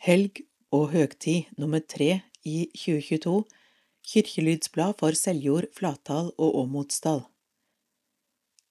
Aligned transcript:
Helg 0.00 0.38
og 0.72 0.94
høgtid 0.94 1.50
nummer 1.60 1.82
tre 1.84 2.22
i 2.48 2.70
2022 2.72 3.42
Kirkelydsblad 4.08 4.94
for 4.96 5.12
Seljord, 5.12 5.66
Flatdal 5.76 6.30
og 6.40 6.54
Åmotsdal. 6.62 7.20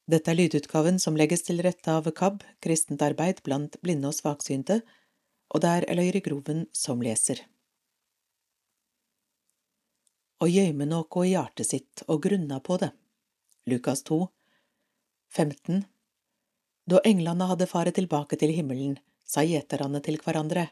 Dette 0.10 0.34
er 0.34 0.39
lydutgaven 0.39 0.97
som 0.97 1.20
legges 1.20 1.46
til 1.46 1.62
rette 1.62 1.94
av 1.94 2.10
KAB, 2.18 2.42
Kristent 2.65 3.05
arbeid 3.05 3.44
blant 3.46 3.78
blinde 3.86 4.10
og 4.10 4.18
svaksynte, 4.18 4.79
og 5.54 5.62
det 5.62 5.76
er 5.76 5.88
Eløyre 5.94 6.23
Groven 6.25 6.65
som 6.73 7.05
leser. 7.05 7.43
Å 10.41 10.50
gjøyme 10.50 10.89
noe 10.89 11.27
i 11.27 11.36
hjertet 11.36 11.70
sitt 11.70 12.05
og 12.07 12.23
grunna 12.25 12.57
på 12.57 12.82
det. 12.82 12.89
Lukas 13.70 14.02
2, 14.09 14.23
15 15.38 15.86
Da 16.89 17.05
englene 17.05 17.54
hadde 17.54 17.70
faret 17.70 18.02
tilbake 18.02 18.41
til 18.41 18.57
himmelen, 18.57 18.98
sa 19.30 19.46
gjeterne 19.46 20.02
til 20.02 20.18
hverandre, 20.18 20.71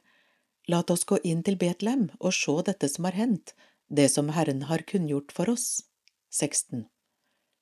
Lat 0.67 0.89
oss 0.91 1.05
gå 1.07 1.19
inn 1.23 1.43
til 1.47 1.55
Betlehem 1.59 2.09
og 2.19 2.35
se 2.35 2.55
dette 2.67 2.89
som 2.91 3.07
har 3.07 3.15
hendt, 3.15 3.53
det 3.87 4.09
som 4.11 4.33
Herren 4.35 4.65
har 4.67 4.83
kunngjort 4.87 5.31
for 5.31 5.49
oss. 5.49 5.83
16. 6.29 6.85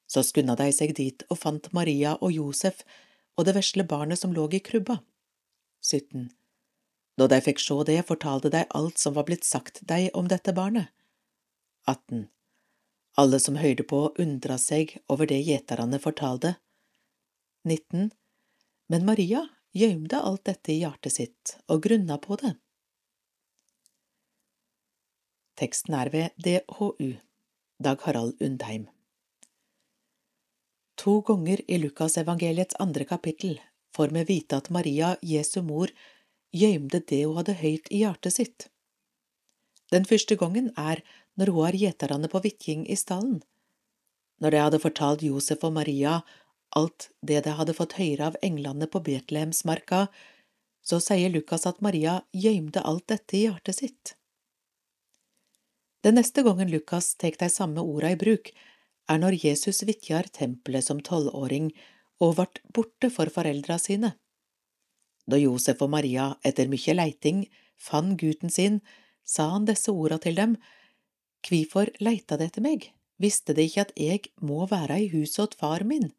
Så 0.09 0.23
skunda 0.25 0.55
de 0.57 0.71
seg 0.73 0.95
dit 0.97 1.25
og 1.29 1.37
fant 1.41 1.69
Maria 1.73 2.15
og 2.17 2.33
Josef 2.33 2.81
og 3.37 3.45
det 3.45 3.55
vesle 3.57 3.85
barnet 3.85 4.21
som 4.21 4.33
lå 4.33 4.47
i 4.53 4.61
krybba. 4.63 4.99
17. 5.85 6.31
Da 7.15 7.27
de 7.31 7.39
fikk 7.45 7.61
se 7.61 7.77
det, 7.87 8.01
fortalte 8.09 8.51
de 8.51 8.65
alt 8.75 8.99
som 8.99 9.15
var 9.15 9.27
blitt 9.29 9.45
sagt 9.47 9.83
dei 9.87 10.09
om 10.13 10.27
dette 10.31 10.53
barnet. 10.55 10.89
18. 11.85 12.27
Alle 13.21 13.39
som 13.39 13.55
høyrde 13.55 13.85
på, 13.87 14.01
undra 14.19 14.57
seg 14.59 14.97
over 15.07 15.29
det 15.29 15.39
gjeterne 15.45 16.01
fortalte. 16.01 16.55
19. 17.63 18.09
Men 18.91 19.05
Maria 19.07 19.45
gjømte 19.75 20.19
alt 20.19 20.43
dette 20.49 20.73
i 20.73 20.81
hjertet 20.81 21.15
sitt 21.15 21.55
og 21.71 21.85
grunna 21.85 22.17
på 22.21 22.37
det. 22.41 22.55
Teksten 25.55 25.95
er 25.95 26.11
ved 26.11 26.35
DHU, 26.43 27.15
Dag 27.79 28.01
Harald 28.03 28.41
Undheim. 28.43 28.89
To 30.99 31.21
ganger 31.27 31.61
i 31.67 31.77
Lukasevangeliets 31.79 32.75
andre 32.79 33.05
kapittel 33.07 33.59
får 33.95 34.11
vi 34.15 34.23
vite 34.27 34.57
at 34.59 34.69
Maria, 34.69 35.15
Jesu 35.21 35.61
mor, 35.63 35.91
gjøymde 36.55 36.99
det 37.07 37.21
hun 37.23 37.39
hadde 37.39 37.55
høyt 37.61 37.87
i 37.91 38.01
hjertet 38.03 38.35
sitt. 38.35 38.67
Den 39.91 40.07
første 40.07 40.35
gangen 40.35 40.71
er 40.75 41.03
når 41.39 41.51
hun 41.55 41.67
har 41.67 41.79
gjeterne 41.79 42.31
på 42.31 42.41
Viking 42.43 42.83
i 42.91 42.99
stallen. 42.99 43.39
Når 44.43 44.51
de 44.51 44.63
hadde 44.65 44.81
fortalt 44.83 45.23
Josef 45.23 45.63
og 45.63 45.75
Maria 45.77 46.19
alt 46.75 47.09
det 47.23 47.45
de 47.45 47.55
hadde 47.55 47.77
fått 47.77 47.95
høre 47.99 48.31
av 48.31 48.37
englene 48.43 48.87
på 48.91 48.99
Betlehemsmarka, 49.07 50.07
så 50.83 50.99
sier 50.99 51.31
Lukas 51.31 51.63
at 51.69 51.79
Maria 51.81 52.19
gjøymde 52.35 52.83
alt 52.83 53.07
dette 53.07 53.37
i 53.39 53.45
hjertet 53.47 53.79
sitt. 53.79 54.15
Den 56.05 56.19
neste 56.19 56.43
gangen 56.45 56.69
Lukas 56.69 57.15
tek 57.17 57.39
de 57.41 57.47
samme 57.49 57.81
orda 57.81 58.11
i 58.13 58.17
bruk, 58.21 58.51
er 59.09 59.17
når 59.17 59.39
Jesus 59.41 59.81
vitjar 59.89 60.27
tempelet 60.29 60.85
som 60.85 60.99
tolvåring 61.01 61.71
og 62.21 62.35
vart 62.37 62.59
borte 62.77 63.09
for 63.09 63.31
foreldra 63.33 63.79
sine. 63.81 64.11
Da 65.25 65.39
Josef 65.41 65.81
og 65.81 65.89
Maria 65.95 66.27
etter 66.45 66.69
mykje 66.69 66.93
leiting 66.93 67.39
fann 67.81 68.13
gutten 68.21 68.53
sin, 68.53 68.83
sa 69.25 69.47
han 69.55 69.65
disse 69.65 69.89
orda 69.89 70.19
til 70.21 70.37
dem, 70.37 70.53
Kvifor 71.45 71.89
leita 72.01 72.37
de 72.37 72.51
etter 72.51 72.61
meg, 72.65 72.85
visste 73.21 73.57
de 73.57 73.65
ikke 73.65 73.87
at 73.87 73.95
eg 73.97 74.29
må 74.45 74.65
være 74.69 74.99
i 75.01 75.09
huset 75.09 75.41
åt 75.41 75.57
far 75.57 75.85
min? 75.89 76.11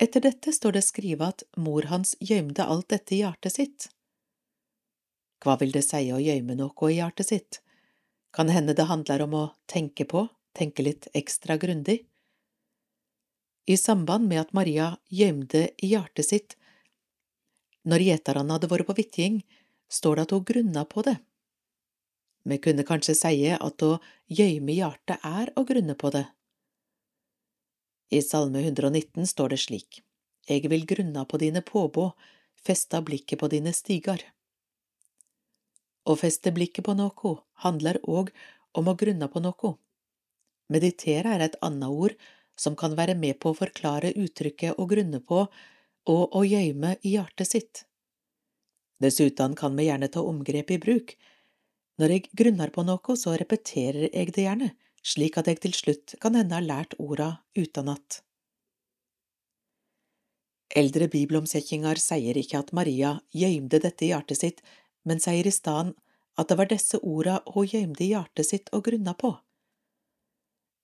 Etter 0.00 0.24
dette 0.24 0.52
står 0.52 0.76
det 0.76 0.84
skrevet 0.84 1.32
at 1.32 1.46
mor 1.56 1.88
hans 1.88 2.12
gjøymde 2.20 2.64
alt 2.64 2.88
dette 2.92 3.16
i 3.16 3.22
hjertet 3.24 3.56
sitt. 3.56 3.88
Hva 5.40 5.56
vil 5.60 5.72
det 5.72 5.86
si 5.88 6.04
å 6.12 6.20
gjøyme 6.20 6.60
noe 6.60 6.92
i 6.92 7.00
hjertet 7.00 7.32
sitt? 7.32 7.62
Kan 8.30 8.48
hende 8.48 8.74
det 8.74 8.86
handler 8.90 9.22
om 9.26 9.34
å 9.34 9.44
tenke 9.66 10.06
på, 10.06 10.26
tenke 10.54 10.84
litt 10.86 11.08
ekstra 11.14 11.56
grundig. 11.56 12.04
I 13.66 13.76
samband 13.76 14.28
med 14.28 14.40
at 14.40 14.52
Maria 14.56 14.96
gjemte 15.08 15.70
i 15.78 15.92
hjertet 15.92 16.26
sitt 16.26 16.56
når 17.86 18.04
gjeterne 18.04 18.56
hadde 18.56 18.68
vært 18.70 18.88
på 18.88 18.96
vitjing, 18.98 19.40
står 19.88 20.16
det 20.16 20.24
at 20.26 20.34
hun 20.34 20.44
grunna 20.46 20.84
på 20.84 21.04
det. 21.06 21.16
Vi 22.44 22.58
kunne 22.62 22.84
kanskje 22.88 23.16
sie 23.16 23.54
at 23.56 23.84
å 23.84 23.98
gjøyme 24.28 24.76
hjertet 24.76 25.24
er 25.24 25.52
å 25.56 25.64
grunne 25.68 25.96
på 25.96 26.12
det. 26.14 26.26
I 28.10 28.20
Salme 28.26 28.62
119 28.64 29.26
står 29.28 29.54
det 29.54 29.60
slik, 29.62 30.02
Eg 30.50 30.66
vil 30.72 30.86
grunna 30.88 31.24
på 31.28 31.38
dine 31.38 31.62
påbå, 31.62 32.10
festa 32.58 33.00
blikket 33.06 33.38
på 33.38 33.48
dine 33.52 33.72
stigar. 33.76 34.24
Å 36.08 36.16
feste 36.16 36.52
blikket 36.56 36.86
på 36.86 36.94
noe 36.96 37.34
handler 37.64 38.00
òg 38.08 38.32
om 38.78 38.88
å 38.88 38.96
grunne 38.96 39.28
på 39.28 39.42
noe. 39.44 39.74
Meditere 40.70 41.34
er 41.34 41.44
et 41.44 41.58
annet 41.66 41.90
ord 41.90 42.14
som 42.60 42.76
kan 42.76 42.94
være 42.96 43.16
med 43.18 43.40
på 43.42 43.50
å 43.50 43.58
forklare 43.58 44.14
uttrykket 44.14 44.78
å 44.78 44.86
grunne 44.88 45.20
på 45.20 45.44
og 46.10 46.36
å 46.36 46.42
gjøyme 46.46 46.96
i 47.02 47.16
hjertet 47.16 47.50
sitt. 47.50 47.84
Dessuten 49.00 49.56
kan 49.56 49.76
vi 49.76 49.88
gjerne 49.88 50.10
ta 50.12 50.22
omgrep 50.24 50.70
i 50.70 50.80
bruk. 50.80 51.14
Når 52.00 52.14
jeg 52.14 52.30
grunner 52.36 52.72
på 52.72 52.84
noe, 52.84 53.16
så 53.16 53.34
repeterer 53.36 54.08
jeg 54.08 54.32
det 54.36 54.44
gjerne, 54.44 54.70
slik 55.04 55.38
at 55.40 55.48
jeg 55.48 55.60
til 55.64 55.76
slutt 55.76 56.16
kan 56.20 56.36
hende 56.36 56.56
har 56.56 56.64
lært 56.64 56.96
orda 57.00 57.30
utenat. 57.56 58.20
Eldre 60.70 61.08
bibelomsetninger 61.10 61.98
sier 61.98 62.36
ikke 62.38 62.60
at 62.60 62.70
Maria 62.76 63.16
gjøymde 63.34 63.80
dette 63.82 64.06
i 64.06 64.12
hjertet 64.12 64.38
sitt 64.38 64.60
men 65.04 65.20
sier 65.22 65.46
i 65.46 65.52
staden 65.54 65.94
at 66.38 66.48
det 66.48 66.56
var 66.60 66.70
disse 66.70 67.00
orda 67.02 67.40
hun 67.54 67.68
gøymde 67.68 68.04
i 68.04 68.12
hjertet 68.12 68.48
sitt 68.48 68.70
og 68.76 68.84
grunna 68.88 69.14
på. 69.18 69.34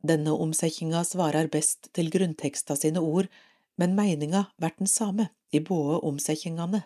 Denne 0.07 0.35
omsetninga 0.35 1.03
svarer 1.09 1.49
best 1.53 1.89
til 1.97 2.11
grunnteksta 2.13 2.77
sine 2.79 3.01
ord, 3.03 3.31
men 3.81 3.97
meininga 3.97 4.47
vert 4.63 4.79
den 4.79 4.91
same 4.91 5.31
i 5.53 5.61
både 5.61 6.01
omsetningene. 6.09 6.85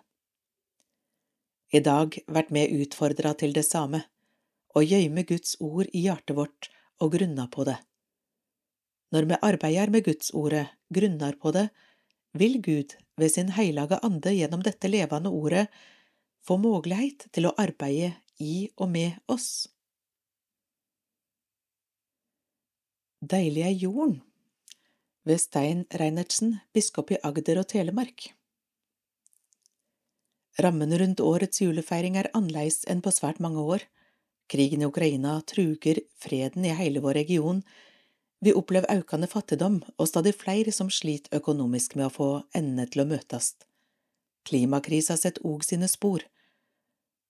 I 1.70 1.82
dag 1.86 2.16
vert 2.26 2.50
vi 2.50 2.66
utfordra 2.82 3.34
til 3.38 3.54
det 3.54 3.66
same, 3.66 4.02
å 4.74 4.82
gjøyme 4.82 5.22
Guds 5.26 5.56
ord 5.60 5.90
i 5.92 6.06
hjertet 6.06 6.36
vårt 6.38 6.70
og 7.02 7.14
grunna 7.14 7.46
på 7.50 7.66
det. 7.66 7.76
Når 9.10 9.26
vi 9.26 9.38
arbeider 9.42 9.90
med 9.90 10.04
Guds 10.06 10.30
ordet, 10.34 10.68
grunnar 10.94 11.34
på 11.42 11.50
det, 11.54 11.68
vil 12.38 12.60
Gud 12.62 12.94
ved 13.18 13.32
sin 13.34 13.50
heilage 13.56 13.98
ande 14.06 14.32
gjennom 14.36 14.62
dette 14.62 14.90
levende 14.90 15.32
ordet 15.34 15.66
få 16.46 16.56
mulighet 16.60 17.28
til 17.34 17.48
å 17.48 17.54
arbeide 17.60 18.14
i 18.40 18.70
og 18.80 18.90
med 18.92 19.18
oss. 19.30 19.68
Deilig 23.20 23.64
er 23.66 23.76
jorden 23.76 24.20
ved 25.28 25.40
Stein 25.42 25.84
Reinertsen, 25.92 26.56
biskop 26.72 27.12
i 27.12 27.18
Agder 27.22 27.60
og 27.60 27.68
Telemark. 27.68 28.30
Rammen 30.60 30.92
rundt 30.98 31.20
årets 31.20 31.60
julefeiring 31.60 32.16
er 32.20 32.30
annerledes 32.34 32.82
enn 32.90 33.02
på 33.04 33.12
svært 33.14 33.40
mange 33.44 33.60
år. 33.60 33.84
Krigen 34.50 34.82
i 34.82 34.88
Ukraina 34.88 35.36
truger 35.46 36.00
freden 36.18 36.64
i 36.66 36.74
hele 36.74 37.04
vår 37.04 37.20
region. 37.20 37.62
Vi 38.40 38.56
opplever 38.56 39.02
økende 39.02 39.28
fattigdom 39.30 39.82
og 39.96 40.08
stadig 40.08 40.34
flere 40.40 40.72
som 40.72 40.90
sliter 40.90 41.36
økonomisk 41.38 41.94
med 42.00 42.08
å 42.08 42.14
få 42.14 42.30
endene 42.56 42.88
til 42.90 43.04
å 43.04 43.10
møtes. 43.12 43.54
Klimakrisa 44.50 45.14
setter 45.16 45.46
òg 45.46 45.62
sine 45.62 45.86
spor. 45.88 46.24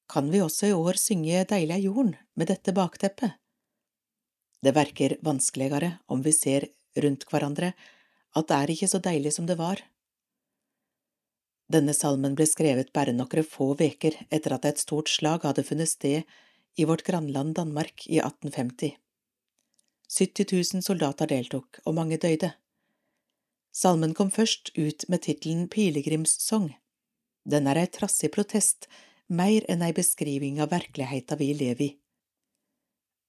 Kan 0.08 0.30
vi 0.32 0.40
også 0.40 0.70
i 0.70 0.74
år 0.74 0.96
synge 0.96 1.44
Deilig 1.52 1.76
er 1.76 1.84
jorden 1.84 2.14
med 2.34 2.48
dette 2.48 2.72
bakteppet? 2.72 3.36
Det 4.64 4.72
verker 4.76 5.18
vanskeligere 5.24 5.98
om 6.08 6.24
vi 6.24 6.32
ser 6.32 6.70
rundt 6.96 7.26
hverandre 7.28 7.74
at 8.36 8.48
det 8.48 8.56
er 8.56 8.72
ikke 8.72 8.88
så 8.88 9.00
deilig 9.04 9.34
som 9.36 9.46
det 9.48 9.58
var. 9.60 9.82
Denne 11.70 11.94
salmen 11.94 12.34
ble 12.38 12.48
skrevet 12.48 12.90
bare 12.96 13.14
noen 13.14 13.46
få 13.46 13.74
veker 13.78 14.16
etter 14.30 14.56
at 14.56 14.66
et 14.66 14.82
stort 14.82 15.12
slag 15.12 15.44
hadde 15.46 15.66
funnet 15.66 15.92
sted 15.92 16.24
i 16.80 16.86
vårt 16.88 17.04
grannland 17.06 17.54
Danmark 17.60 18.06
i 18.08 18.18
1850. 18.18 18.96
70 20.10 20.52
000 20.74 20.82
soldater 20.82 21.28
deltok, 21.30 21.78
og 21.86 21.94
mange 21.94 22.18
døde. 22.18 22.54
Salmen 23.70 24.16
kom 24.18 24.32
først 24.34 24.72
ut 24.74 25.06
med 25.08 25.22
tittelen 25.22 25.68
Pilegrimssong. 25.70 26.72
Den 27.44 27.66
er 27.70 27.80
ei 27.80 27.88
trassig 27.88 28.32
protest, 28.34 28.88
mer 29.28 29.64
enn 29.70 29.82
ei 29.86 29.92
beskriving 29.96 30.60
av 30.60 30.72
virkeligheta 30.74 31.38
vi 31.40 31.52
lever 31.54 31.86
i. 31.86 31.90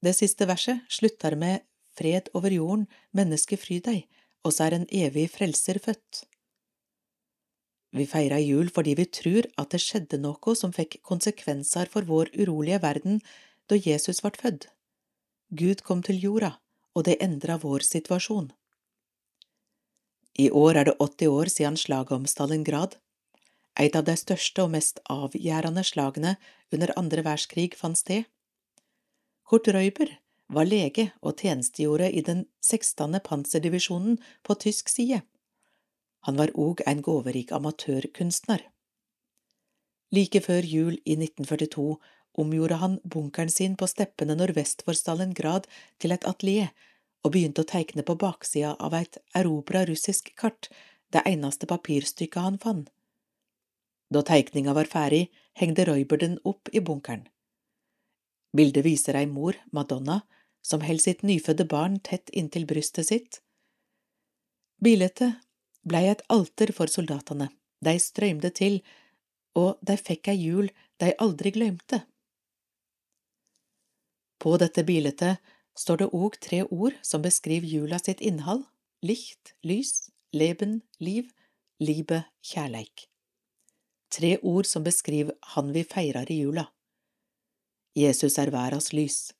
Det 0.01 0.15
siste 0.17 0.47
verset 0.49 0.81
slutter 0.89 1.37
med 1.37 1.61
Fred 1.93 2.31
over 2.33 2.51
jorden, 2.51 2.87
menneske 3.13 3.57
fry 3.59 3.79
deg, 3.83 4.07
og 4.43 4.55
så 4.55 4.67
er 4.67 4.77
en 4.77 4.87
evig 4.89 5.27
frelser 5.33 5.77
født. 5.83 6.23
Vi 7.91 8.07
feirer 8.07 8.39
jul 8.39 8.71
fordi 8.71 8.95
vi 8.95 9.05
tror 9.11 9.47
at 9.59 9.73
det 9.73 9.81
skjedde 9.83 10.21
noe 10.23 10.55
som 10.55 10.71
fikk 10.71 11.01
konsekvenser 11.07 11.91
for 11.91 12.07
vår 12.07 12.31
urolige 12.39 12.79
verden 12.83 13.19
da 13.67 13.75
Jesus 13.75 14.23
ble 14.23 14.31
født. 14.39 14.69
Gud 15.51 15.83
kom 15.83 15.99
til 16.03 16.21
jorda, 16.23 16.53
og 16.95 17.05
det 17.07 17.19
endra 17.23 17.57
vår 17.59 17.83
situasjon. 17.83 18.53
I 20.39 20.47
år 20.55 20.79
er 20.79 20.87
det 20.87 20.95
80 21.03 21.27
år 21.27 21.51
siden 21.51 21.77
slaget 21.77 22.15
om 22.15 22.25
Stalingrad. 22.25 22.95
Et 23.79 23.95
av 23.95 24.05
de 24.07 24.15
største 24.19 24.63
og 24.65 24.73
mest 24.75 24.99
avgjørende 25.11 25.83
slagene 25.87 26.35
under 26.73 26.91
andre 26.99 27.23
verdenskrig 27.23 27.71
fant 27.79 27.99
sted. 27.99 28.27
Kurt 29.47 29.67
Røyber 29.67 30.17
var 30.51 30.67
lege 30.67 31.11
og 31.21 31.39
tjenestegjorde 31.39 32.11
i 32.11 32.21
den 32.27 32.45
16. 32.61 33.19
panserdivisjonen 33.23 34.19
på 34.43 34.55
tysk 34.59 34.91
side. 34.91 35.21
Han 36.27 36.37
var 36.37 36.51
òg 36.53 36.83
en 36.85 37.01
gåverik 37.01 37.51
amatørkunstner. 37.55 38.67
Like 40.11 40.41
før 40.43 40.67
jul 40.67 40.97
i 41.05 41.15
1942 41.15 41.95
omgjorde 42.41 42.79
han 42.83 42.99
bunkeren 43.03 43.49
sin 43.49 43.75
på 43.79 43.87
steppene 43.87 44.35
nordvest 44.35 44.83
for 44.85 44.97
Stalingrad 44.97 45.67
til 45.99 46.11
et 46.11 46.27
atelier 46.27 46.71
og 47.23 47.33
begynte 47.33 47.63
å 47.63 47.69
tegne 47.69 48.03
på 48.03 48.17
baksida 48.19 48.75
av 48.79 48.95
et 48.97 49.19
erobra 49.37 49.85
russisk 49.87 50.33
kart, 50.35 50.69
det 51.11 51.23
eneste 51.27 51.67
papirstykket 51.69 52.43
han 52.43 52.59
fant. 52.59 52.89
Da 54.11 54.23
teikninga 54.27 54.73
var 54.75 54.89
ferdig, 54.91 55.29
hengde 55.55 55.85
Reuber 55.87 56.19
den 56.19 56.37
opp 56.43 56.69
i 56.73 56.81
bunkeren. 56.83 57.27
Bildet 58.51 58.83
viser 58.83 59.15
ei 59.15 59.27
mor, 59.31 59.55
Madonna, 59.71 60.21
som 60.61 60.83
holder 60.83 61.03
sitt 61.05 61.23
nyfødte 61.23 61.65
barn 61.65 61.99
tett 62.03 62.29
inntil 62.35 62.67
brystet 62.67 63.07
sitt. 63.07 63.39
Bildet 64.83 65.23
blei 65.87 66.09
et 66.11 66.23
alter 66.29 66.73
for 66.75 66.91
soldatene, 66.91 67.47
de 67.79 67.93
strømde 67.99 68.51
til, 68.51 68.81
og 69.55 69.79
de 69.81 69.95
fikk 69.97 70.31
ei 70.33 70.39
jul 70.43 70.71
de 71.01 71.13
aldri 71.23 71.53
glemte. 71.55 72.03
På 74.41 74.57
dette 74.57 74.83
bildet 74.83 75.37
står 75.77 76.01
det 76.01 76.09
òg 76.17 76.37
tre 76.41 76.63
ord 76.65 76.97
som 77.05 77.23
beskriver 77.23 77.67
jula 77.67 77.99
sitt 78.01 78.21
innhold, 78.21 78.65
licht, 79.05 79.55
lys, 79.63 80.09
leben, 80.33 80.81
liv, 80.99 81.29
libe, 81.79 82.23
kjærleik. 82.41 83.10
Tre 84.11 84.37
ord 84.43 84.67
som 84.67 84.83
beskriver 84.83 85.37
Han 85.55 85.71
vi 85.71 85.83
feirer 85.87 86.31
i 86.31 86.41
jula. 86.41 86.67
Jesus 87.95 88.37
er 88.39 88.51
verdas 88.51 88.91
lys. 88.93 89.31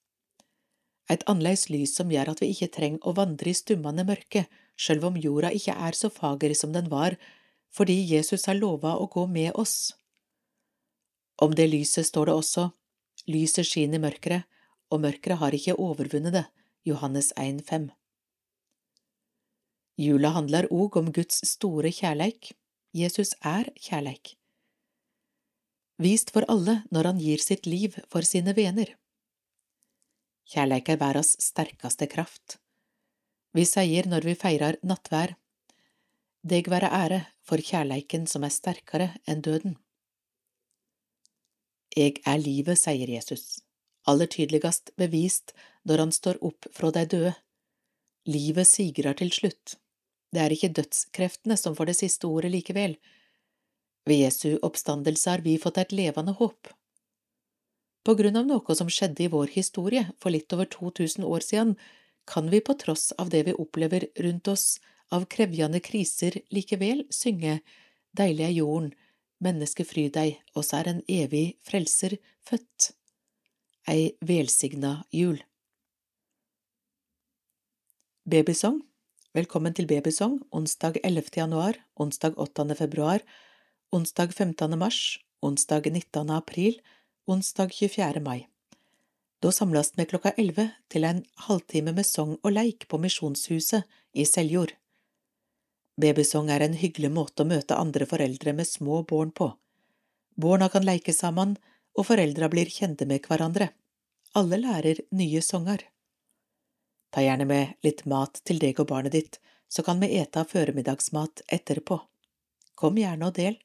Et 1.11 1.23
annerledes 1.27 1.67
lys 1.71 1.95
som 1.97 2.11
gjør 2.11 2.31
at 2.31 2.41
vi 2.43 2.51
ikke 2.53 2.71
trenger 2.71 3.03
å 3.07 3.15
vandre 3.17 3.51
i 3.51 3.57
stummende 3.57 4.05
mørke, 4.07 4.45
sjøl 4.79 5.03
om 5.09 5.19
jorda 5.19 5.51
ikke 5.55 5.75
er 5.75 5.97
så 5.97 6.11
fager 6.11 6.53
som 6.55 6.71
den 6.75 6.87
var, 6.91 7.17
fordi 7.71 7.97
Jesus 8.13 8.47
har 8.47 8.59
lova 8.59 8.95
å 8.99 9.09
gå 9.11 9.25
med 9.27 9.51
oss. 9.59 9.93
Om 11.41 11.55
det 11.55 11.67
lyset 11.71 12.07
står 12.07 12.29
det 12.29 12.35
også, 12.37 12.67
lyset 13.27 13.67
skinner 13.67 13.99
i 13.99 14.05
mørkeret, 14.05 14.47
og 14.91 15.03
mørket 15.03 15.39
har 15.39 15.55
ikke 15.55 15.79
overvunnet 15.79 16.35
det, 16.35 16.45
Johannes 16.87 17.31
1,5. 17.39 17.89
Jula 20.01 20.31
handler 20.35 20.67
òg 20.71 20.97
om 20.99 21.11
Guds 21.15 21.43
store 21.47 21.91
kjærleik. 21.93 22.53
Jesus 22.95 23.35
er 23.45 23.69
kjærleik. 23.79 24.40
Vist 26.01 26.33
for 26.33 26.47
alle 26.49 26.81
når 26.89 27.11
han 27.11 27.21
gir 27.21 27.43
sitt 27.43 27.69
liv 27.69 27.97
for 28.09 28.25
sine 28.25 28.55
venner. 28.57 28.89
Kjærleik 30.51 30.89
er 30.89 30.99
verdas 31.01 31.35
sterkeste 31.39 32.07
kraft. 32.11 32.57
Vi 33.53 33.67
sier 33.67 34.07
når 34.09 34.25
vi 34.25 34.37
feirer 34.45 34.79
nattvær, 34.83 35.37
Deg 36.41 36.71
være 36.73 36.87
ære 36.89 37.17
for 37.45 37.61
kjærleiken 37.61 38.23
som 38.25 38.41
er 38.41 38.49
sterkere 38.49 39.11
enn 39.29 39.43
døden. 39.45 39.75
Eg 41.93 42.17
er 42.25 42.41
livet, 42.41 42.81
sier 42.81 43.11
Jesus 43.13 43.59
aller 44.09 44.27
tydeligast 44.27 44.91
bevist 44.97 45.53
når 45.87 46.05
han 46.05 46.11
står 46.15 46.41
opp 46.45 46.67
fra 46.73 46.91
de 46.95 47.05
døde. 47.05 47.33
Livet 48.29 48.69
sigrer 48.69 49.17
til 49.17 49.31
slutt. 49.33 49.77
Det 50.31 50.41
er 50.41 50.53
ikke 50.53 50.71
dødskreftene 50.77 51.57
som 51.57 51.75
får 51.75 51.91
det 51.91 51.97
siste 51.99 52.29
ordet 52.29 52.51
likevel. 52.53 52.95
Ved 54.05 54.23
Jesu 54.23 54.57
oppstandelse 54.61 55.29
har 55.29 55.43
vi 55.45 55.57
fått 55.61 55.77
et 55.77 55.91
levende 55.93 56.33
håp. 56.37 56.71
På 58.01 58.15
grunn 58.17 58.39
av 58.39 58.47
noe 58.49 58.75
som 58.75 58.89
skjedde 58.89 59.27
i 59.27 59.29
vår 59.29 59.53
historie 59.53 60.07
for 60.19 60.33
litt 60.33 60.53
over 60.55 60.65
2000 60.65 61.25
år 61.25 61.45
siden, 61.45 61.75
kan 62.25 62.49
vi 62.49 62.61
på 62.61 62.73
tross 62.81 63.11
av 63.21 63.29
det 63.29 63.43
vi 63.45 63.53
opplever 63.53 64.07
rundt 64.25 64.47
oss 64.47 64.79
av 65.11 65.27
krevjende 65.29 65.81
kriser, 65.83 66.39
likevel 66.49 67.05
synge 67.13 67.59
Deilig 68.17 68.43
er 68.43 68.55
jorden, 68.57 68.89
menneske 69.39 69.85
fry 69.87 70.09
deg, 70.11 70.41
oss 70.57 70.73
er 70.75 70.89
en 70.89 71.03
evig 71.07 71.55
frelser 71.63 72.17
født 72.43 72.91
ei 73.87 74.11
velsigna 74.21 75.05
jul. 75.15 75.39
Babysong 78.27 78.81
Velkommen 79.31 79.73
til 79.73 79.87
Babysong 79.87 80.41
onsdag 80.51 80.99
11. 81.07 81.31
januar, 81.37 81.79
onsdag 81.95 82.35
8. 82.35 82.67
februar, 82.75 83.23
onsdag 83.91 84.33
15. 84.33 84.79
mars, 84.79 85.19
onsdag 85.39 85.91
19. 85.91 86.29
april, 86.29 86.81
onsdag 87.25 87.73
24. 87.73 88.19
mai. 88.19 88.47
Da 89.39 89.51
samles 89.51 89.91
vi 89.95 90.05
klokka 90.05 90.31
11 90.31 90.69
til 90.87 91.03
en 91.03 91.23
halvtime 91.35 91.91
med 91.91 92.05
sang 92.07 92.37
og 92.39 92.53
leik 92.53 92.85
på 92.87 92.97
Misjonshuset 93.03 93.83
i 94.13 94.23
Seljord. 94.25 94.71
Babysong 95.99 96.47
er 96.49 96.63
en 96.63 96.77
hyggelig 96.79 97.09
måte 97.11 97.43
å 97.43 97.49
møte 97.49 97.75
andre 97.75 98.07
foreldre 98.07 98.53
med 98.55 98.69
små 98.69 99.01
barn 99.09 99.33
på. 99.35 99.49
Barna 100.39 100.69
kan 100.71 100.87
leike 100.87 101.13
sammen, 101.13 101.57
og 101.91 102.07
foreldra 102.07 102.47
blir 102.47 102.71
kjente 102.71 103.03
med 103.05 103.27
hverandre. 103.27 103.73
Alle 104.39 104.61
lærer 104.61 105.01
nye 105.11 105.41
sanger. 105.43 105.83
Ta 107.11 107.25
gjerne 107.25 107.49
med 107.49 107.75
litt 107.83 108.05
mat 108.07 108.39
til 108.47 108.63
deg 108.63 108.79
og 108.79 108.87
barnet 108.93 109.17
ditt, 109.17 109.41
så 109.67 109.83
kan 109.83 109.99
vi 109.99 110.13
ete 110.21 110.45
førmiddagsmat 110.47 111.43
etterpå. 111.51 111.99
Kom 112.79 112.95
gjerne 112.95 113.27
og 113.27 113.35
del. 113.35 113.59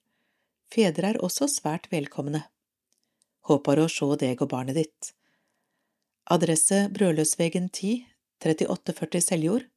Fedre 0.73 1.15
er 1.15 1.23
også 1.25 1.49
svært 1.51 1.89
velkomne. 1.93 2.43
Håper 3.47 3.81
å 3.81 3.89
se 3.93 4.09
deg 4.21 4.43
og 4.43 4.51
barnet 4.51 4.79
ditt. 4.79 5.13
Adresse 6.27 6.89
Brødløsvegen 6.95 7.69
10, 7.71 8.03
3840 8.43 9.23
Seljord. 9.23 9.69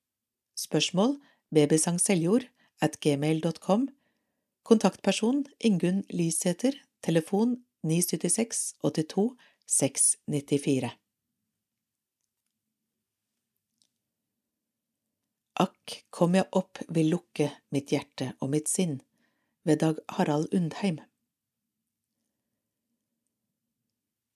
Spørsmål 0.58 1.20
babysangseljord 1.54 2.48
at 2.82 3.00
gmail.com. 3.02 3.90
Kontaktperson 4.64 5.46
Ingunn 5.60 6.04
Lysæter, 6.10 6.74
telefon 7.06 7.60
976 7.84 8.74
82 8.84 9.30
694. 9.66 10.90
Akk, 15.60 15.96
kom 16.10 16.38
jeg 16.38 16.48
opp 16.56 16.80
vil 16.88 17.10
lukke 17.12 17.50
mitt 17.76 17.92
hjerte 17.92 18.32
og 18.40 18.54
mitt 18.54 18.70
sinn, 18.72 19.02
ved 19.70 19.84
Dag 19.84 20.02
Harald 20.18 20.50
Undheim. 20.56 20.98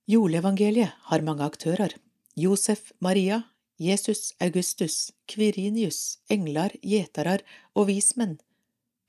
Juleevangeliet 0.05 0.93
har 1.09 1.25
mange 1.25 1.45
aktører, 1.47 1.95
Josef, 2.37 2.91
Maria, 2.99 3.41
Jesus, 3.79 4.33
Augustus, 4.39 5.11
Kvirinius, 5.27 6.19
engler, 6.29 6.75
gjeterar 6.83 7.41
og 7.73 7.87
vismenn, 7.89 8.37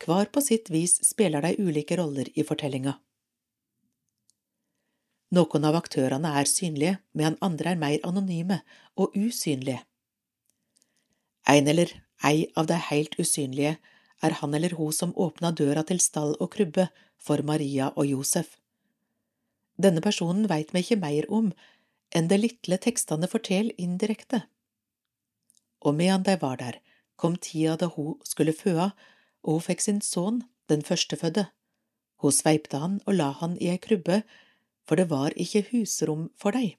hver 0.04 0.30
på 0.32 0.40
sitt 0.44 0.70
vis 0.72 0.96
spiller 1.04 1.44
de 1.44 1.54
ulike 1.60 1.98
roller 2.00 2.30
i 2.32 2.44
fortellinga. 2.46 2.96
Noen 5.34 5.66
av 5.66 5.76
aktørene 5.76 6.30
er 6.40 6.48
synlige, 6.48 6.98
medan 7.12 7.36
andre 7.42 7.74
er 7.74 7.80
mer 7.80 7.98
anonyme 8.06 8.60
og 8.96 9.16
usynlige. 9.18 9.82
En 11.50 11.68
eller 11.68 11.90
ei 12.24 12.46
av 12.56 12.70
de 12.70 12.78
helt 12.88 13.18
usynlige 13.20 13.74
er 14.24 14.36
han 14.40 14.54
eller 14.56 14.76
hun 14.78 14.92
som 14.92 15.14
åpna 15.16 15.52
døra 15.52 15.84
til 15.88 16.00
stall 16.00 16.34
og 16.40 16.52
krybbe 16.56 16.88
for 17.20 17.42
Maria 17.42 17.90
og 17.94 18.08
Josef. 18.08 18.56
Denne 19.76 20.00
personen 20.00 20.48
veit 20.50 20.72
vi 20.74 20.84
ikke 20.84 21.00
mer 21.02 21.28
om 21.28 21.50
enn 22.14 22.30
det 22.30 22.40
lille 22.40 22.78
tekstene 22.78 23.28
forteller 23.30 23.74
indirekte. 23.80 24.44
Og 25.84 25.96
medan 25.98 26.24
de 26.24 26.38
var 26.40 26.60
der, 26.60 26.78
kom 27.16 27.36
tida 27.36 27.76
da 27.76 27.90
hun 27.92 28.14
skulle 28.24 28.54
føde, 28.56 28.92
og 29.44 29.58
hun 29.58 29.66
fikk 29.66 29.82
sin 29.84 30.00
sønn, 30.00 30.44
den 30.70 30.82
førstefødde. 30.86 31.48
Hun 32.22 32.32
sveipte 32.32 32.80
han 32.80 33.00
og 33.04 33.18
la 33.18 33.32
han 33.40 33.58
i 33.60 33.68
ei 33.74 33.80
krybbe 33.82 34.22
for 34.84 35.00
det 35.00 35.08
var 35.10 35.34
ikke 35.40 35.64
husrom 35.72 36.28
for 36.40 36.56
deg. 36.56 36.76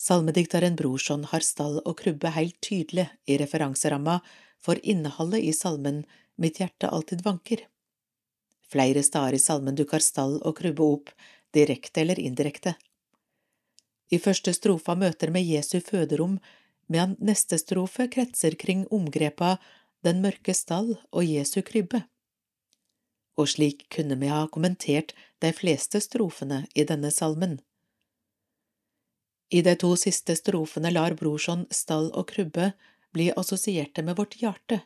Salmedikteren 0.00 0.78
Brorson 0.78 1.26
har 1.28 1.44
stall 1.44 1.80
og 1.84 1.98
krybbe 2.00 2.32
helt 2.32 2.56
tydelig 2.64 3.10
i 3.28 3.36
referanseramma 3.40 4.20
for 4.64 4.80
innholdet 4.82 5.44
i 5.44 5.52
salmen 5.56 6.04
Mitt 6.40 6.60
hjerte 6.60 6.88
alltid 6.88 7.20
vanker. 7.24 7.66
Flere 8.72 9.02
steder 9.02 9.36
i 9.36 9.40
salmen 9.42 9.76
dukker 9.76 10.00
stall 10.00 10.38
og 10.40 10.56
krubbe 10.56 10.86
opp, 10.86 11.10
direkte 11.52 12.00
eller 12.00 12.20
indirekte. 12.20 12.76
I 14.08 14.18
første 14.18 14.54
strofa 14.56 14.94
møter 14.96 15.34
vi 15.34 15.42
Jesu 15.50 15.80
føderom, 15.84 16.38
medan 16.88 17.18
neste 17.20 17.58
strofe 17.60 18.08
kretser 18.08 18.56
kring 18.56 18.86
omgrepa 18.90 19.58
Den 20.00 20.22
mørke 20.24 20.54
stall 20.56 20.94
og 21.12 21.26
Jesu 21.28 21.60
krybbe 21.60 22.06
og 23.40 23.48
slik 23.54 23.86
kunne 23.94 24.18
vi 24.20 24.30
ha 24.30 24.44
kommentert 24.52 25.14
de 25.42 25.52
fleste 25.56 26.00
strofene 26.04 26.64
i 26.74 26.84
denne 26.88 27.10
salmen. 27.14 27.58
I 29.50 29.62
de 29.66 29.74
to 29.82 29.94
siste 29.98 30.36
strofene 30.38 30.92
lar 30.94 31.16
Brorson 31.18 31.64
stall 31.74 32.10
og 32.14 32.28
krybbe 32.30 32.70
bli 33.12 33.30
assosierte 33.36 34.02
med 34.02 34.16
vårt 34.16 34.36
hjerte, 34.42 34.80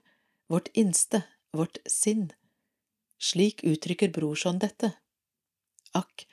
vårt 0.49 0.69
innste, 0.73 1.23
vårt 1.53 1.79
sinn. 1.87 2.33
Slik 3.19 3.65
uttrykker 3.65 4.13
Brorson 4.13 4.59
dette. 4.59 4.93
Akk, 5.95 6.27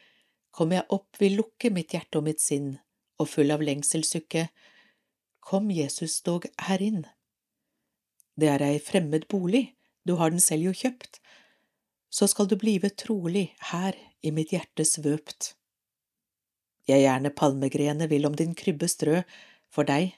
kom 0.52 0.74
jeg 0.76 0.88
opp, 0.90 1.20
vil 1.20 1.38
lukke 1.40 1.72
mitt 1.72 1.94
hjerte 1.96 2.20
og 2.20 2.28
mitt 2.28 2.42
sinn, 2.42 2.78
og 3.20 3.30
full 3.30 3.52
av 3.52 3.64
lengselsukke. 3.64 4.50
kom 5.40 5.72
Jesus 5.72 6.22
dog 6.22 6.46
her 6.68 6.82
inn. 6.82 7.06
Det 8.38 8.48
er 8.48 8.62
ei 8.62 8.80
fremmed 8.80 9.28
bolig, 9.28 9.76
du 10.06 10.16
har 10.16 10.30
den 10.30 10.40
selv 10.40 10.70
jo 10.70 10.74
kjøpt, 10.74 11.20
så 12.10 12.28
skal 12.28 12.48
du 12.48 12.56
blive 12.56 12.90
trolig 12.90 13.56
her 13.72 13.98
i 14.22 14.32
mitt 14.32 14.52
hjerte 14.54 14.86
svøpt. 14.86 15.56
Jeg 16.88 17.06
gjerne 17.06 17.32
palmegrene 17.34 18.08
vil 18.10 18.26
om 18.26 18.36
din 18.36 18.54
krybbe 18.58 18.88
strø, 18.90 19.22
for 19.72 19.88
deg, 19.88 20.14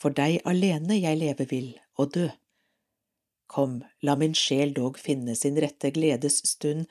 for 0.00 0.14
deg 0.16 0.40
alene 0.48 0.98
jeg 0.98 1.20
leve 1.20 1.46
vil 1.50 1.70
og 1.96 2.12
dø. 2.16 2.26
Kom, 3.46 3.80
la 4.02 4.16
min 4.18 4.34
sjel 4.34 4.74
dog 4.74 4.98
finne 4.98 5.36
sin 5.38 5.58
rette 5.62 5.92
gledes 5.94 6.40
stund, 6.48 6.86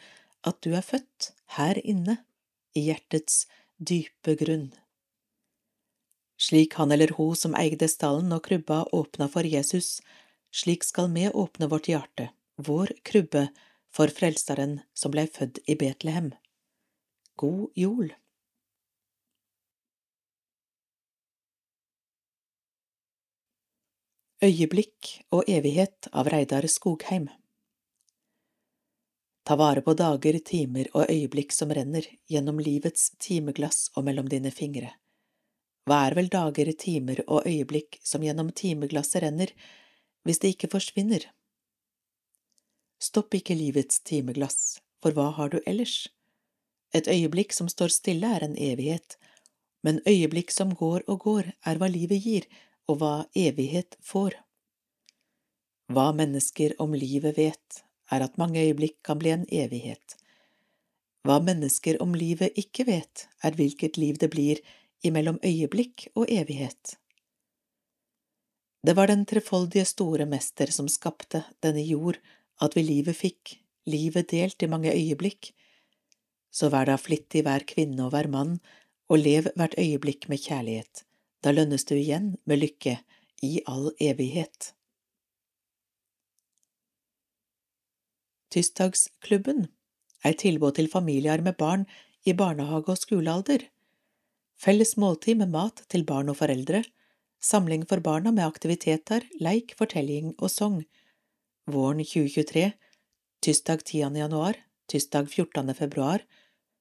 at 0.47 0.61
du 0.63 0.73
er 0.77 0.85
født 0.85 1.33
her 1.57 1.79
inne, 1.83 2.19
i 2.75 2.87
hjertets 2.89 3.45
dype 3.77 4.35
grunn. 4.39 4.71
Slik 6.35 6.75
han 6.79 6.91
eller 6.91 7.13
ho 7.15 7.29
som 7.39 7.55
eide 7.55 7.87
stallen 7.91 8.33
og 8.35 8.43
krubba 8.47 8.81
åpna 8.95 9.29
for 9.31 9.47
Jesus, 9.47 10.01
slik 10.51 10.83
skal 10.83 11.07
vi 11.13 11.29
åpne 11.29 11.69
vårt 11.71 11.87
hjerte, 11.91 12.29
vår 12.57 12.91
krubbe, 13.07 13.47
for 13.95 14.11
Frelseren 14.11 14.81
som 14.91 15.13
blei 15.13 15.23
født 15.31 15.61
i 15.71 15.77
Betlehem. 15.79 16.33
God 17.39 17.71
jul! 17.79 18.11
Øyeblikk 24.45 25.07
og 25.33 25.47
evighet 25.49 26.05
av 26.13 26.27
Reidar 26.29 26.65
Skogheim 26.69 27.23
Ta 29.47 29.55
vare 29.57 29.81
på 29.81 29.95
dager, 29.97 30.35
timer 30.45 30.89
og 30.91 31.09
øyeblikk 31.09 31.55
som 31.55 31.71
renner 31.73 32.05
gjennom 32.29 32.59
livets 32.61 33.07
timeglass 33.17 33.87
og 33.95 34.05
mellom 34.05 34.29
dine 34.29 34.51
fingre. 34.53 34.91
Hva 35.89 36.01
er 36.09 36.17
vel 36.19 36.29
dager, 36.35 36.69
timer 36.77 37.23
og 37.25 37.47
øyeblikk 37.49 37.97
som 38.05 38.25
gjennom 38.27 38.51
timeglasset 38.61 39.23
renner, 39.23 39.55
hvis 40.27 40.43
det 40.43 40.53
ikke 40.53 40.69
forsvinner? 40.75 41.25
Stopp 43.01 43.33
ikke 43.39 43.57
livets 43.57 44.03
timeglass, 44.05 44.77
for 45.01 45.15
hva 45.17 45.31
har 45.39 45.55
du 45.55 45.57
ellers? 45.65 46.03
Et 46.93 47.07
øyeblikk 47.07 47.55
som 47.55 47.71
står 47.71 47.97
stille 47.97 48.29
er 48.37 48.45
en 48.45 48.57
evighet, 48.57 49.17
men 49.81 50.03
øyeblikk 50.05 50.53
som 50.53 50.75
går 50.75 51.07
og 51.07 51.25
går 51.25 51.53
er 51.65 51.81
hva 51.81 51.89
livet 51.89 52.21
gir, 52.21 52.49
og 52.89 52.99
hva 53.01 53.15
evighet 53.37 53.97
får. 54.03 54.35
Hva 55.93 56.09
mennesker 56.17 56.75
om 56.81 56.93
livet 56.97 57.37
vet, 57.37 57.81
er 58.13 58.25
at 58.25 58.37
mange 58.41 58.61
øyeblikk 58.61 58.99
kan 59.05 59.19
bli 59.21 59.31
en 59.33 59.45
evighet. 59.49 60.17
Hva 61.25 61.39
mennesker 61.41 61.97
om 62.01 62.13
livet 62.17 62.57
ikke 62.57 62.85
vet, 62.89 63.25
er 63.41 63.57
hvilket 63.57 63.97
liv 63.97 64.19
det 64.21 64.29
blir 64.33 64.61
imellom 65.05 65.39
øyeblikk 65.45 66.07
og 66.15 66.29
evighet. 66.29 66.97
Det 68.85 68.93
var 68.93 69.09
den 69.09 69.25
trefoldige 69.25 69.85
store 69.89 70.27
mester 70.29 70.69
som 70.69 70.89
skapte 70.89 71.41
denne 71.65 71.81
jord, 71.81 72.19
at 72.61 72.77
vi 72.77 72.85
livet 72.85 73.17
fikk, 73.17 73.55
livet 73.89 74.29
delt 74.29 74.61
i 74.61 74.69
mange 74.69 74.93
øyeblikk. 74.93 75.49
Så 76.53 76.69
vær 76.69 76.85
da 76.89 76.99
flittig 77.01 77.41
hver 77.45 77.65
kvinne 77.65 78.05
og 78.05 78.13
hver 78.13 78.29
mann, 78.29 78.59
og 79.09 79.21
lev 79.21 79.49
hvert 79.57 79.77
øyeblikk 79.81 80.29
med 80.29 80.41
kjærlighet 80.45 81.05
da 81.45 81.53
lønnes 81.53 81.85
du 81.85 81.93
igjen 81.93 82.33
med 82.49 82.63
lykke 82.63 82.97
i 83.45 83.59
all 83.69 83.91
evighet. 84.01 84.71
Tirsdagsklubben 88.49 89.67
er 90.25 90.37
tilbud 90.41 90.77
til 90.79 90.89
familier 90.89 91.43
med 91.45 91.57
barn 91.59 91.85
i 92.25 92.33
barnehage- 92.33 92.95
og 92.95 92.97
skolealder, 92.97 93.67
felles 94.57 94.95
måltid 94.97 95.37
med 95.37 95.51
mat 95.53 95.83
til 95.91 96.05
barn 96.07 96.31
og 96.33 96.39
foreldre, 96.41 96.81
samling 97.43 97.85
for 97.85 98.01
barna 98.01 98.31
med 98.31 98.47
aktiviteter, 98.47 99.27
leik, 99.37 99.75
fortelling 99.77 100.33
og 100.39 100.49
sang, 100.49 100.79
våren 101.69 102.01
2023, 102.01 102.71
tirsdag 103.45 103.83
10. 103.85 104.15
januar, 104.17 104.57
tirsdag 104.89 105.29
14. 105.29 105.75
februar, 105.77 106.25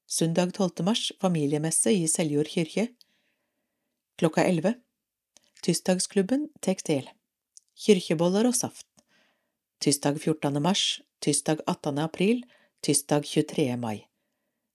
søndag 0.06 0.54
12. 0.54 0.84
mars, 0.86 1.10
familiemesse 1.20 1.92
i 1.92 2.06
Seljord 2.08 2.48
kirke, 2.54 2.88
Klokka 4.14 4.44
elleve 4.46 4.74
Tirsdagsklubben 5.66 6.44
Tekstil 6.62 7.08
Kirkeboller 7.74 8.46
og 8.46 8.54
saft 8.54 8.86
Tirsdag 9.82 10.20
14. 10.22 10.60
mars 10.62 11.00
Tirsdag 11.18 11.64
18. 11.66 11.98
april 11.98 12.44
Tirsdag 12.86 13.26
23. 13.26 13.66
mai 13.74 14.04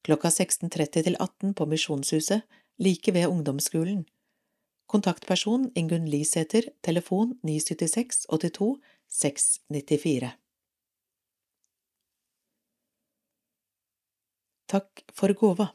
Klokka 0.04 0.28
16.30 0.28 1.06
til 1.08 1.16
18 1.20 1.54
på 1.56 1.70
Misjonshuset, 1.72 2.44
like 2.80 3.14
ved 3.14 3.28
ungdomsskolen. 3.32 4.06
Kontaktperson 4.88 5.72
Ingunn 5.76 6.08
Lisæter, 6.08 6.72
telefon 6.84 7.36
976 7.44 8.26
82 8.28 8.78
694. 9.08 10.32
Takk 14.68 15.04
for 15.14 15.34
gåva. 15.34 15.72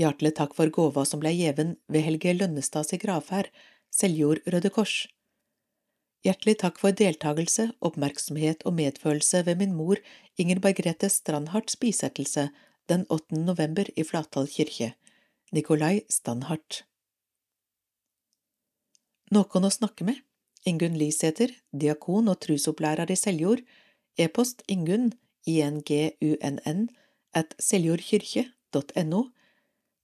Hjertelig 0.00 0.32
takk 0.38 0.54
for 0.56 0.70
gåva 0.72 1.02
som 1.04 1.20
blei 1.20 1.34
gjeven 1.36 1.74
ved 1.92 2.06
Helge 2.06 2.32
Lønnestads 2.32 2.94
gravferd, 3.02 3.50
Seljord 3.92 4.40
Røde 4.48 4.70
Kors. 4.72 5.02
Hjertelig 6.24 6.54
takk 6.62 6.78
for 6.80 6.96
deltakelse, 6.96 7.66
oppmerksomhet 7.84 8.64
og 8.68 8.78
medfølelse 8.78 9.42
ved 9.44 9.60
min 9.60 9.74
mor 9.76 10.00
Inger 10.40 10.60
Margrethe 10.64 11.10
Strandharts 11.12 11.76
bisettelse 11.80 12.46
den 12.88 13.04
8. 13.08 13.42
november 13.44 13.88
i 13.96 14.04
Flatdal 14.04 14.48
kirke. 14.48 14.94
Nikolai 15.52 16.06
Standhardt. 16.08 16.84
Noen 19.34 19.68
å 19.68 19.72
snakke 19.72 20.06
med? 20.08 20.22
Ingunn 20.64 20.96
Lisæter, 21.00 21.52
diakon 21.72 22.28
og 22.28 22.40
trusopplærer 22.44 23.10
i 23.12 23.18
Seljord, 23.18 23.60
e-post 24.16 24.64
ingunn, 24.68 25.12
ingunn, 25.44 26.88
at 27.32 27.54
seljordkirke.no, 27.62 29.22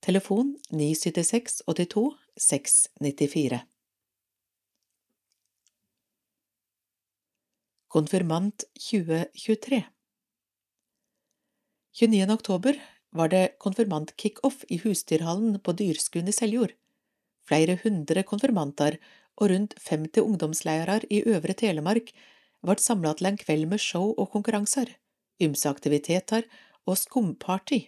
Telefon 0.00 0.59
976 0.71 1.62
82 1.67 2.15
694 2.37 3.61
Konfirmant 7.88 8.65
2023 8.91 9.85
29. 11.97 12.31
oktober 12.31 12.79
var 13.11 13.29
det 13.33 13.57
konfirmantkickoff 13.59 14.65
i 14.69 14.79
Husdyrhallen 14.85 15.59
på 15.65 15.73
Dyrskuen 15.73 16.29
i 16.29 16.37
Seljord. 16.37 16.76
Flere 17.49 17.79
hundre 17.83 18.23
konfirmanter 18.23 19.00
og 19.41 19.50
rundt 19.50 19.75
50 19.81 20.21
ungdomsleirer 20.23 21.09
i 21.11 21.25
Øvre 21.25 21.57
Telemark 21.57 22.12
ble 22.61 22.76
samla 22.76 23.17
til 23.17 23.33
en 23.33 23.41
kveld 23.41 23.69
med 23.73 23.81
show 23.81 24.12
og 24.12 24.31
konkurranser, 24.37 24.93
ymse 25.41 25.73
aktiviteter 25.73 26.45
og 26.87 27.00
skumparty. 27.00 27.87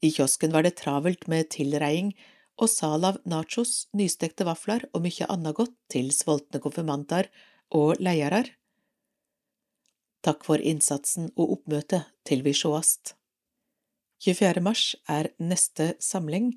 I 0.00 0.10
kiosken 0.14 0.52
var 0.52 0.64
det 0.64 0.78
travelt 0.80 1.26
med 1.28 1.50
tilreiing 1.52 2.14
og 2.60 2.68
sal 2.68 3.04
av 3.08 3.20
nachos, 3.28 3.88
nystekte 3.96 4.46
vafler 4.48 4.86
og 4.94 5.04
mye 5.04 5.28
annet 5.32 5.56
godt 5.56 5.76
til 5.92 6.10
sultne 6.12 6.60
konfirmanter 6.60 7.28
og 7.76 8.00
leiarar. 8.00 8.48
Takk 10.24 10.44
for 10.44 10.60
innsatsen 10.60 11.30
og 11.36 11.56
oppmøtet 11.56 12.10
til 12.28 12.44
vi 12.44 12.52
sjåast. 12.56 13.14
24. 14.20 14.60
mars 14.60 14.92
er 15.08 15.30
neste 15.40 15.94
samling 16.04 16.52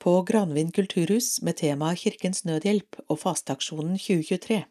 på 0.00 0.14
Granvin 0.28 0.70
kulturhus 0.70 1.40
med 1.42 1.58
tema 1.58 1.90
Kirkens 1.98 2.44
Nødhjelp 2.46 3.00
og 3.08 3.18
Fasteaksjonen 3.24 3.98
2023. 3.98 4.62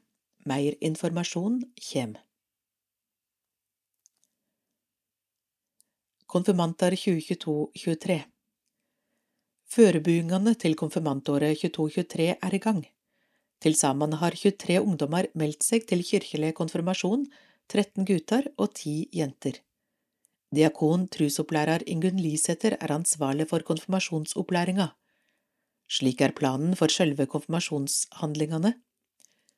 Mer 0.48 0.80
informasjon 0.80 1.60
kjem. 1.76 2.16
Konfirmanter 6.30 6.94
2022–23 6.94 8.16
Forberedelsene 9.74 10.52
til 10.62 10.76
konfirmantåret 10.78 11.58
22–23 11.58 12.28
er 12.36 12.54
i 12.54 12.60
gang. 12.62 12.84
Til 13.58 13.74
sammen 13.74 14.14
har 14.22 14.38
23 14.38 14.76
ungdommer 14.78 15.26
meldt 15.34 15.66
seg 15.66 15.88
til 15.90 16.04
kirkelig 16.06 16.52
konfirmasjon, 16.60 17.24
13 17.74 18.06
gutter 18.06 18.46
og 18.62 18.76
10 18.78 18.94
jenter. 19.18 19.58
Diakon 20.54 21.08
trusopplærer 21.10 21.88
Ingunn 21.90 22.22
Lisæter 22.22 22.78
er 22.78 22.94
ansvarlig 22.94 23.50
for 23.50 23.66
konfirmasjonsopplæringa. 23.66 24.92
Slik 25.90 26.22
er 26.22 26.38
planen 26.38 26.78
for 26.78 26.94
sjølve 26.94 27.26
konfirmasjonshandlingene. 27.26 28.76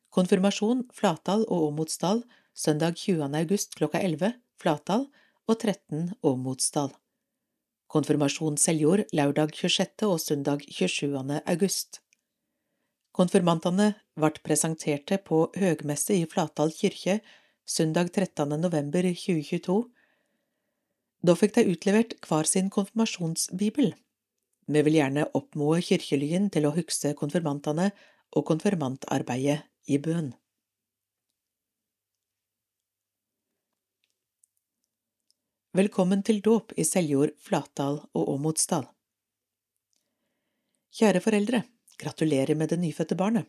Konfirmasjon 0.07 0.87
Flatdal 0.95 1.43
og 1.49 1.67
Åmotsdal 1.67 2.23
søndag 2.55 2.95
20. 2.95 3.27
august 3.43 3.75
klokka 3.75 3.99
11, 3.99 4.37
Flatdal, 4.55 5.09
og 5.51 5.59
13 5.59 6.13
Åmotsdal. 6.23 6.93
Konfirmasjon 7.91 8.55
Seljord 8.61 9.01
lørdag 9.11 9.51
26. 9.57 10.05
og 10.07 10.19
søndag 10.23 10.61
27. 10.63 11.41
august. 11.43 11.99
Konfirmantene 13.11 13.89
ble 14.15 14.31
presenterte 14.45 15.17
på 15.19 15.41
høgmesse 15.59 16.15
i 16.15 16.27
Flatdal 16.31 16.71
kirke 16.77 17.17
søndag 17.67 18.13
13. 18.13 18.55
november 18.61 19.09
2022. 19.09 19.75
Da 21.27 21.35
fikk 21.35 21.57
de 21.57 21.67
utlevert 21.73 22.15
hver 22.23 22.47
sin 22.47 22.71
konfirmasjonsbibel. 22.71 23.91
Vi 24.71 24.85
vil 24.87 24.99
gjerne 25.01 25.27
oppmode 25.35 25.81
kirkelyen 25.83 26.47
til 26.53 26.69
å 26.69 26.75
huske 26.77 27.11
konfirmantene 27.19 27.89
og 28.31 28.47
konfirmantarbeidet 28.47 29.65
i 29.91 29.99
bønn. 29.99 30.31
Velkommen 35.71 36.19
til 36.19 36.41
dåp 36.43 36.73
i 36.75 36.83
Seljord, 36.83 37.31
Flatdal 37.39 38.01
og 38.11 38.29
Åmotsdal. 38.33 38.89
Kjære 40.91 41.21
foreldre, 41.23 41.61
gratulerer 41.95 42.57
med 42.59 42.73
det 42.73 42.77
nyfødte 42.81 43.15
barnet. 43.15 43.45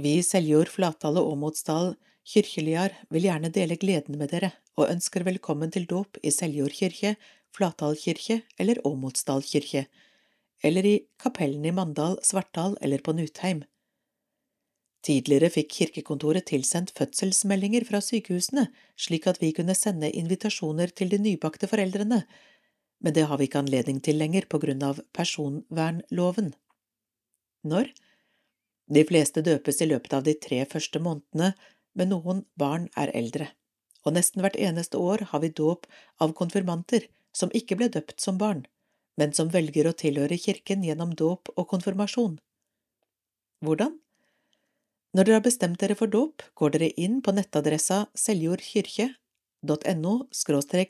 Vi 0.00 0.14
i 0.16 0.22
Seljord, 0.24 0.72
Flatdal 0.72 1.20
og 1.20 1.28
Åmotsdal 1.34 1.90
kirkeliar 2.24 2.96
vil 3.12 3.28
gjerne 3.28 3.52
dele 3.52 3.76
gleden 3.76 4.16
med 4.16 4.32
dere 4.32 4.54
og 4.80 4.94
ønsker 4.94 5.28
velkommen 5.28 5.76
til 5.76 5.84
dåp 5.90 6.16
i 6.24 6.32
Seljord 6.32 6.72
kirke, 6.72 7.18
Flatdal 7.52 8.00
kirke 8.00 8.40
eller 8.56 8.80
Åmotsdal 8.88 9.44
kirke, 9.44 9.84
eller 10.64 10.88
i 10.88 10.96
kapellene 11.20 11.68
i 11.68 11.76
Mandal, 11.82 12.16
Svartdal 12.24 12.80
eller 12.80 13.04
på 13.04 13.12
Nutheim. 13.12 13.60
Tidligere 15.04 15.50
fikk 15.52 15.72
kirkekontoret 15.76 16.46
tilsendt 16.48 16.94
fødselsmeldinger 16.96 17.84
fra 17.84 18.00
sykehusene, 18.00 18.70
slik 18.96 19.26
at 19.28 19.40
vi 19.42 19.52
kunne 19.52 19.76
sende 19.76 20.08
invitasjoner 20.08 20.94
til 20.96 21.10
de 21.12 21.18
nybakte 21.20 21.68
foreldrene, 21.68 22.22
men 23.04 23.12
det 23.12 23.26
har 23.28 23.36
vi 23.36 23.44
ikke 23.50 23.60
anledning 23.60 23.98
til 24.00 24.16
lenger 24.16 24.46
på 24.48 24.62
grunn 24.62 24.80
av 24.86 25.02
personvernloven. 25.12 26.54
Når? 27.68 27.90
De 28.96 29.02
fleste 29.04 29.42
døpes 29.44 29.82
i 29.84 29.88
løpet 29.90 30.16
av 30.16 30.24
de 30.24 30.34
tre 30.40 30.62
første 30.68 31.02
månedene, 31.04 31.52
men 31.94 32.10
noen 32.12 32.40
barn 32.60 32.88
er 33.00 33.12
eldre, 33.16 33.50
og 34.04 34.16
nesten 34.16 34.40
hvert 34.44 34.56
eneste 34.56 35.00
år 35.00 35.26
har 35.32 35.44
vi 35.44 35.52
dåp 35.52 35.84
av 36.24 36.32
konfirmanter 36.38 37.10
som 37.36 37.52
ikke 37.52 37.76
ble 37.76 37.90
døpt 37.92 38.24
som 38.24 38.40
barn, 38.40 38.64
men 39.20 39.36
som 39.36 39.52
velger 39.52 39.90
å 39.90 39.96
tilhøre 39.96 40.40
kirken 40.40 40.84
gjennom 40.86 41.12
dåp 41.12 41.52
og 41.56 41.68
konfirmasjon. 41.68 42.38
Hvordan? 43.64 44.00
Når 45.14 45.28
dere 45.28 45.38
har 45.38 45.44
bestemt 45.46 45.78
dere 45.78 45.94
for 45.94 46.10
dåp, 46.10 46.42
går 46.58 46.74
dere 46.74 46.90
inn 46.98 47.20
på 47.22 47.30
nettadressa 47.36 48.08
seljordkirke.no 48.18 50.14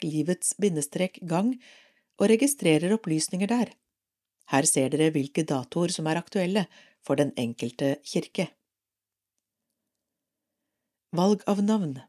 livets 0.02 0.54
bindestrek 0.57 1.19
gang 1.28 1.52
og 2.16 2.28
registrerer 2.33 2.95
opplysninger 2.97 3.47
der. 3.52 3.69
Her 4.49 4.64
ser 4.64 4.88
dere 4.88 5.11
hvilke 5.12 5.45
datoer 5.45 5.93
som 5.93 6.07
er 6.09 6.16
aktuelle 6.21 6.66
for 7.04 7.21
den 7.21 7.33
enkelte 7.37 8.00
kirke. 8.04 8.49
Valg 11.12 11.45
av 11.47 11.61
navn 11.62 12.00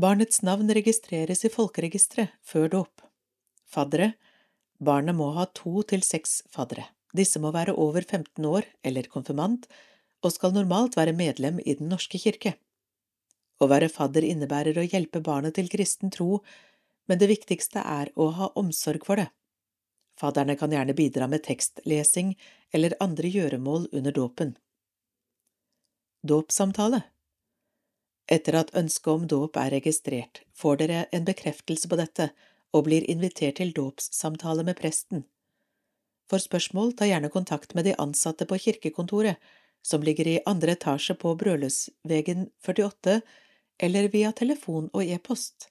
Barnets 0.00 0.42
navn 0.42 0.68
registreres 0.68 1.44
i 1.44 1.50
folkeregisteret 1.52 2.36
før 2.44 2.68
dåp. 2.68 3.00
Faddere 3.64 4.12
Barnet 4.80 5.16
må 5.16 5.32
ha 5.36 5.44
to 5.56 5.82
til 5.88 6.04
seks 6.04 6.42
faddere. 6.52 6.86
Disse 7.16 7.40
må 7.42 7.50
være 7.52 7.74
over 7.76 8.04
15 8.04 8.44
år 8.44 8.68
eller 8.84 9.08
konfirmant, 9.12 9.66
og 10.20 10.34
skal 10.34 10.54
normalt 10.54 10.96
være 10.98 11.16
medlem 11.16 11.60
i 11.64 11.74
Den 11.78 11.88
norske 11.92 12.18
kirke. 12.18 12.54
Å 13.60 13.68
være 13.68 13.90
fadder 13.92 14.24
innebærer 14.24 14.78
å 14.80 14.86
hjelpe 14.86 15.20
barnet 15.20 15.56
til 15.58 15.68
kristen 15.72 16.12
tro, 16.12 16.40
men 17.08 17.20
det 17.20 17.28
viktigste 17.28 17.82
er 17.84 18.10
å 18.16 18.30
ha 18.36 18.50
omsorg 18.60 19.04
for 19.04 19.20
det. 19.20 19.28
Fadderne 20.20 20.56
kan 20.56 20.72
gjerne 20.72 20.96
bidra 20.96 21.28
med 21.28 21.44
tekstlesing 21.44 22.34
eller 22.76 22.96
andre 23.00 23.28
gjøremål 23.28 23.88
under 23.92 24.12
dåpen. 24.12 24.54
Dåpssamtale 26.26 27.02
Etter 28.30 28.54
at 28.60 28.74
ønsket 28.76 29.10
om 29.10 29.26
dåp 29.26 29.56
er 29.58 29.72
registrert, 29.74 30.42
får 30.54 30.76
dere 30.82 30.98
en 31.16 31.24
bekreftelse 31.26 31.88
på 31.90 31.98
dette 31.98 32.28
og 32.76 32.84
blir 32.86 33.06
invitert 33.10 33.58
til 33.58 33.72
dåpssamtale 33.74 34.62
med 34.68 34.78
presten. 34.78 35.24
For 36.30 36.38
spørsmål, 36.38 36.92
ta 36.94 37.08
gjerne 37.08 37.32
kontakt 37.32 37.74
med 37.74 37.88
de 37.88 37.96
ansatte 37.98 38.46
på 38.46 38.60
kirkekontoret 38.62 39.40
som 39.82 40.02
ligger 40.02 40.28
i 40.28 40.40
andre 40.46 40.76
etasje 40.76 41.14
på 41.14 41.34
Brøløsvegen 41.40 42.48
48, 42.66 43.20
eller 43.80 44.08
via 44.12 44.32
telefon 44.32 44.90
og 44.92 45.04
e-post. 45.04 45.70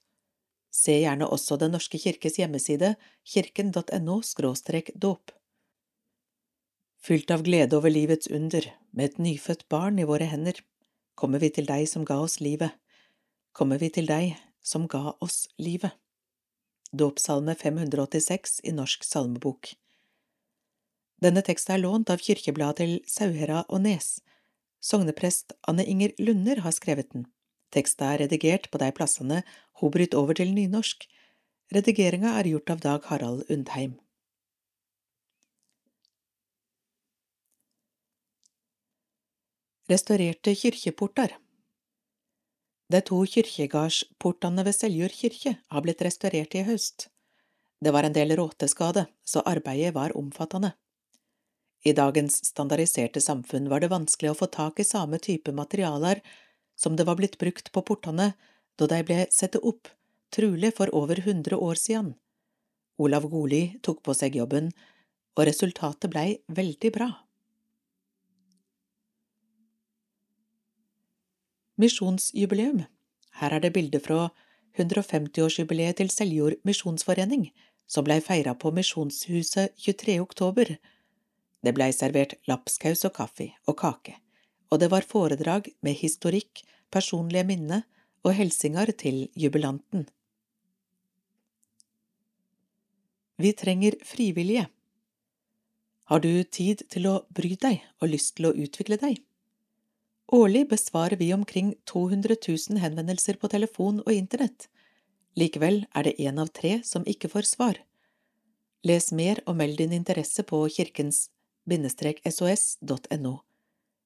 Se 0.74 1.00
gjerne 1.02 1.28
også 1.28 1.58
Den 1.58 1.74
norske 1.74 1.98
kirkes 1.98 2.38
hjemmeside, 2.38 2.95
kirken.no 3.26 4.22
dåp. 4.95 5.32
Fylt 7.00 7.32
av 7.32 7.43
glede 7.43 7.78
over 7.78 7.89
livets 7.89 8.28
under, 8.28 8.65
med 8.91 9.06
et 9.06 9.17
nyfødt 9.17 9.69
barn 9.69 10.00
i 10.00 10.04
våre 10.04 10.26
hender, 10.26 10.60
kommer 11.15 11.39
vi 11.39 11.50
til 11.50 11.65
deg 11.65 11.88
som 11.88 12.06
ga 12.06 12.19
oss 12.19 12.39
livet, 12.39 12.72
kommer 13.54 13.80
vi 13.80 13.89
til 13.89 14.06
deg 14.06 14.36
som 14.62 14.88
ga 14.88 15.15
oss 15.22 15.48
livet. 15.58 15.91
Dåpssalme 16.91 17.56
586 17.56 18.60
i 18.63 18.72
Norsk 18.74 19.04
salmebok. 19.06 19.74
Denne 21.19 21.43
teksten 21.43 21.75
er 21.75 21.82
lånt 21.84 22.10
av 22.13 22.21
kirkebladet 22.23 22.79
til 22.79 22.93
Sauherad 23.12 23.67
og 23.67 23.84
Nes. 23.84 24.21
Sogneprest 24.79 25.51
Anne 25.67 25.84
Inger 25.84 26.13
Lunder 26.19 26.62
har 26.63 26.71
skrevet 26.71 27.12
den. 27.12 27.25
Teksten 27.75 28.08
er 28.08 28.21
redigert 28.23 28.69
på 28.71 28.79
de 28.79 28.88
plassene 28.95 29.41
hun 29.82 29.91
bryter 29.91 30.21
over 30.21 30.39
til 30.39 30.53
nynorsk. 30.55 31.03
Redigeringa 31.75 32.38
er 32.39 32.47
gjort 32.53 32.71
av 32.71 32.79
Dag 32.86 33.12
Harald 33.12 33.51
Undheim. 33.51 33.99
Restaurerte 39.89 40.55
kirkeporter 40.55 41.36
De 42.93 42.99
to 43.05 43.19
kirkegardsportene 43.25 44.63
ved 44.65 44.77
Seljord 44.77 45.13
kirke 45.19 45.58
har 45.67 45.84
blitt 45.84 46.01
restaurert 46.05 46.55
i 46.55 46.63
høst. 46.63 47.10
Det 47.84 47.91
var 47.93 48.05
en 48.08 48.15
del 48.15 48.38
råteskade, 48.38 49.08
så 49.25 49.43
arbeidet 49.45 49.93
var 49.95 50.15
omfattende. 50.17 50.73
I 51.83 51.93
dagens 51.95 52.41
standardiserte 52.45 53.21
samfunn 53.21 53.69
var 53.71 53.79
det 53.79 53.91
vanskelig 53.93 54.33
å 54.33 54.39
få 54.41 54.49
tak 54.51 54.79
i 54.79 54.87
samme 54.87 55.19
type 55.23 55.51
materialer 55.55 56.19
som 56.75 56.95
det 56.95 57.05
var 57.07 57.15
blitt 57.19 57.37
brukt 57.39 57.71
på 57.71 57.83
portene 57.87 58.33
da 58.79 58.87
de 58.87 58.99
ble 59.03 59.25
satt 59.31 59.55
opp, 59.59 59.87
trulig 60.31 60.73
for 60.75 60.91
over 60.95 61.21
hundre 61.25 61.55
år 61.55 61.79
siden. 61.79 62.13
Olav 62.99 63.27
Goli 63.31 63.79
tok 63.83 64.03
på 64.03 64.15
seg 64.15 64.35
jobben, 64.35 64.71
og 65.35 65.47
resultatet 65.47 66.11
blei 66.11 66.39
veldig 66.51 66.91
bra. 66.95 67.09
Misjonsjubileum 71.79 72.83
Her 73.39 73.55
er 73.55 73.63
det 73.63 73.71
bilde 73.75 74.01
fra 74.03 74.29
150-årsjubileet 74.75 75.99
til 75.99 76.11
Seljord 76.11 76.59
misjonsforening, 76.67 77.49
som 77.87 78.03
blei 78.03 78.19
feira 78.23 78.51
på 78.55 78.71
Misjonshuset 78.75 79.75
23. 79.79 80.19
oktober 80.19 80.75
det 81.65 81.74
blei 81.76 81.91
servert 81.95 82.38
lapskaus 82.48 83.06
og 83.08 83.15
kaffe 83.17 83.52
og 83.67 83.78
kake, 83.82 84.15
og 84.72 84.80
det 84.82 84.89
var 84.93 85.08
foredrag 85.08 85.69
med 85.86 85.98
historikk, 86.00 86.63
personlige 86.89 87.45
minne 87.45 87.84
og 88.26 88.34
helsingar 88.36 88.91
til 88.98 89.28
jubilanten. 89.38 90.08
Vi 93.39 93.54
trenger 93.56 93.95
frivillige. 94.04 94.67
Har 96.10 96.19
du 96.19 96.43
tid 96.43 96.82
til 96.91 97.06
å 97.08 97.19
bry 97.30 97.54
deg 97.56 97.84
og 98.02 98.12
lyst 98.12 98.36
til 98.36 98.50
å 98.50 98.56
utvikle 98.56 98.98
deg? 99.00 99.22
Årlig 100.36 100.65
besvarer 100.69 101.17
vi 101.17 101.32
omkring 101.34 101.72
200 101.89 102.36
000 102.48 102.82
henvendelser 102.84 103.39
på 103.41 103.50
telefon 103.50 104.02
og 104.04 104.12
internett. 104.13 104.67
Likevel 105.39 105.86
er 105.95 106.06
det 106.06 106.17
én 106.19 106.41
av 106.41 106.52
tre 106.54 106.82
som 106.84 107.06
ikke 107.08 107.32
får 107.32 107.48
svar. 107.48 107.80
Les 108.84 109.12
mer 109.15 109.41
og 109.45 109.56
meld 109.62 109.80
din 109.80 109.95
interesse 109.95 110.43
på 110.43 110.60
Kirkens 110.76 111.30
sos.no. 111.69 113.34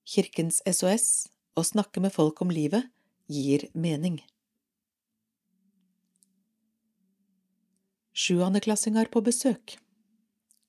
Kirkens 0.03 0.61
SOS 0.67 1.29
Å 1.55 1.63
snakke 1.63 2.01
med 2.03 2.11
folk 2.11 2.41
om 2.41 2.51
livet 2.51 2.89
gir 3.31 3.69
mening. 3.73 4.17
Sjuandeklassinger 8.13 9.07
på 9.13 9.23
besøk 9.23 9.77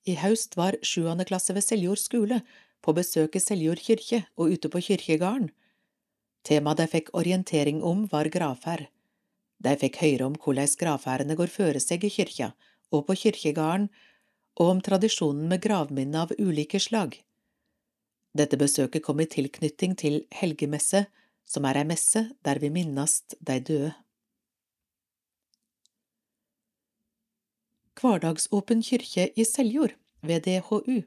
I 0.06 0.14
haust 0.22 0.56
var 0.56 0.78
sjuende 0.86 1.26
klasse 1.26 1.56
ved 1.56 1.66
Seljord 1.66 1.98
skole 1.98 2.40
på 2.84 2.94
besøk 2.94 3.34
i 3.34 3.42
Seljord 3.42 3.82
kirke 3.82 4.24
og 4.36 4.54
ute 4.54 4.70
på 4.70 4.80
kirkegården. 4.86 5.50
Temaet 6.44 6.78
de 6.78 6.86
fikk 6.92 7.10
orientering 7.16 7.82
om, 7.82 8.06
var 8.12 8.28
gravferd. 8.28 8.86
De 9.58 9.74
fikk 9.80 9.98
høre 10.02 10.28
om 10.28 10.34
hvordan 10.36 10.78
gravferdene 10.78 11.34
går 11.34 11.50
føre 11.50 11.80
seg 11.80 12.04
i 12.04 12.12
kirka 12.12 12.52
og 12.92 13.06
på 13.08 13.16
kirkegården, 13.24 13.88
og 14.60 14.70
om 14.76 14.80
tradisjonen 14.84 15.48
med 15.50 15.62
gravminne 15.64 16.26
av 16.26 16.34
ulike 16.38 16.80
slag. 16.80 17.18
Dette 18.34 18.58
besøket 18.58 19.04
kom 19.06 19.20
i 19.22 19.30
tilknytning 19.30 19.94
til 19.98 20.24
helgemesse, 20.34 21.04
som 21.46 21.66
er 21.68 21.78
ei 21.82 21.86
messe 21.86 22.24
der 22.46 22.58
vi 22.62 22.70
minnast 22.74 23.36
de 23.40 23.60
døde. 23.60 23.92
Hverdagsåpen 28.04 28.82
kyrkje 28.84 29.30
i 29.38 29.44
Seljord, 29.48 29.94
ved 30.20 30.44
DHU 30.44 31.04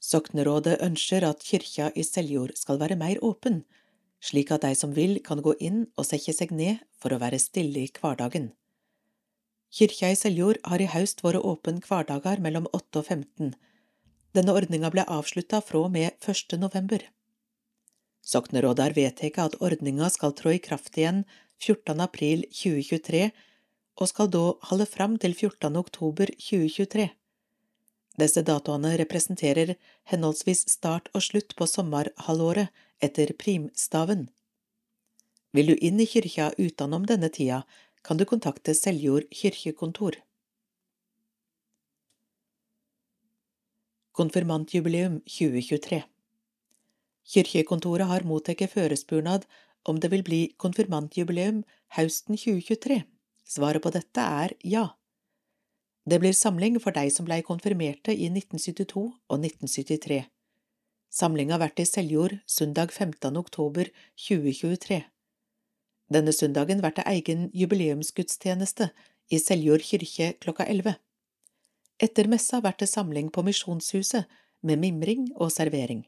Soknerådet 0.00 0.78
ønsker 0.80 1.26
at 1.28 1.42
kyrkja 1.44 1.90
i 1.92 2.04
Seljord 2.06 2.54
skal 2.56 2.78
være 2.80 2.96
mer 2.96 3.20
åpen, 3.26 3.64
slik 4.20 4.52
at 4.54 4.64
de 4.64 4.72
som 4.76 4.94
vil 4.96 5.18
kan 5.24 5.42
gå 5.44 5.52
inn 5.60 5.82
og 5.96 6.06
sette 6.08 6.32
seg 6.36 6.54
ned 6.56 6.80
for 6.96 7.12
å 7.12 7.20
være 7.20 7.40
stille 7.42 7.84
i 7.84 7.92
hverdagen. 7.92 8.48
Kyrkja 9.70 10.08
i 10.10 10.16
Seljord 10.18 10.58
har 10.66 10.82
i 10.82 10.88
haust 10.90 11.20
vært 11.22 11.44
åpen 11.46 11.76
hverdager 11.84 12.40
mellom 12.42 12.64
8 12.74 13.02
og 13.02 13.06
15. 13.06 13.52
Denne 14.34 14.54
ordninga 14.58 14.90
ble 14.90 15.04
avslutta 15.06 15.60
fra 15.62 15.84
og 15.84 15.92
med 15.94 16.10
1. 16.26 16.56
november. 16.58 17.04
Soknerådet 18.26 18.88
har 18.88 18.96
vedtatt 18.96 19.38
at 19.44 19.54
ordninga 19.62 20.08
skal 20.10 20.34
trå 20.34 20.56
i 20.56 20.62
kraft 20.62 20.98
igjen 20.98 21.22
14. 21.62 22.02
april 22.02 22.42
2023, 22.50 23.30
og 24.00 24.10
skal 24.10 24.30
da 24.34 24.42
holde 24.70 24.86
fram 24.90 25.14
til 25.22 25.36
14. 25.38 25.78
oktober 25.78 26.32
2023. 26.34 27.06
Disse 28.18 28.42
datoene 28.42 28.96
representerer 28.98 29.76
henholdsvis 30.10 30.64
start 30.72 31.06
og 31.14 31.22
slutt 31.28 31.54
på 31.54 31.68
sommerhalvåret 31.70 32.74
etter 32.98 33.30
primstaven. 33.38 34.26
Vil 35.54 35.70
du 35.70 35.76
inn 35.78 36.02
i 36.02 36.08
kyrkja 36.10 36.50
utenom 36.58 37.06
denne 37.06 37.30
tida, 37.30 37.62
kan 38.02 38.16
du 38.16 38.24
kontakte 38.24 38.74
Seljord 38.74 39.28
kirkekontor. 39.32 40.16
Konfirmantjubileum 44.16 45.20
2023 45.24 46.02
Kirkekontoret 47.30 48.08
har 48.10 48.24
mottatt 48.26 48.64
førespurnad 48.72 49.44
om 49.88 50.00
det 50.00 50.10
vil 50.12 50.24
bli 50.26 50.40
konfirmantjubileum 50.60 51.62
høsten 51.96 52.36
2023. 52.36 53.02
Svaret 53.46 53.82
på 53.82 53.92
dette 53.94 54.24
er 54.42 54.56
ja. 54.64 54.88
Det 56.04 56.18
blir 56.20 56.34
samling 56.34 56.78
for 56.82 56.96
de 56.96 57.06
som 57.12 57.28
blei 57.28 57.40
konfirmerte 57.46 58.12
i 58.12 58.28
1972 58.32 59.06
og 59.06 59.38
1973. 59.38 60.24
Samlinga 61.10 61.58
blir 61.58 61.82
i 61.82 61.86
Seljord 61.86 62.36
søndag 62.46 62.92
15. 62.92 63.36
oktober 63.36 63.88
2023. 64.16 65.02
Denne 66.10 66.32
søndagen 66.34 66.80
blir 66.82 66.94
det 66.96 67.06
egen 67.06 67.48
jubileumsgudstjeneste 67.54 68.90
i 69.30 69.38
Seljord 69.38 69.84
kirke 69.86 70.32
klokka 70.42 70.66
elleve. 70.66 70.96
Etter 72.02 72.26
messa 72.28 72.60
blir 72.60 72.74
det 72.78 72.88
samling 72.90 73.30
på 73.30 73.44
Misjonshuset 73.46 74.26
med 74.62 74.80
mimring 74.82 75.28
og 75.36 75.52
servering. 75.54 76.06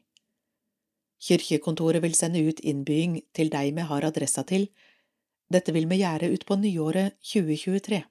Kirkekontoret 1.23 2.03
vil 2.03 2.15
sende 2.17 2.41
ut 2.43 2.59
innbying 2.59 3.21
til 3.33 3.51
deg 3.53 3.71
vi 3.77 3.85
har 3.87 4.03
adressa 4.03 4.43
til. 4.43 4.67
Dette 5.47 5.71
vil 5.71 5.87
vi 5.87 6.01
gjøre 6.01 6.33
utpå 6.35 6.57
nyåret 6.59 7.15
2023. 7.23 8.01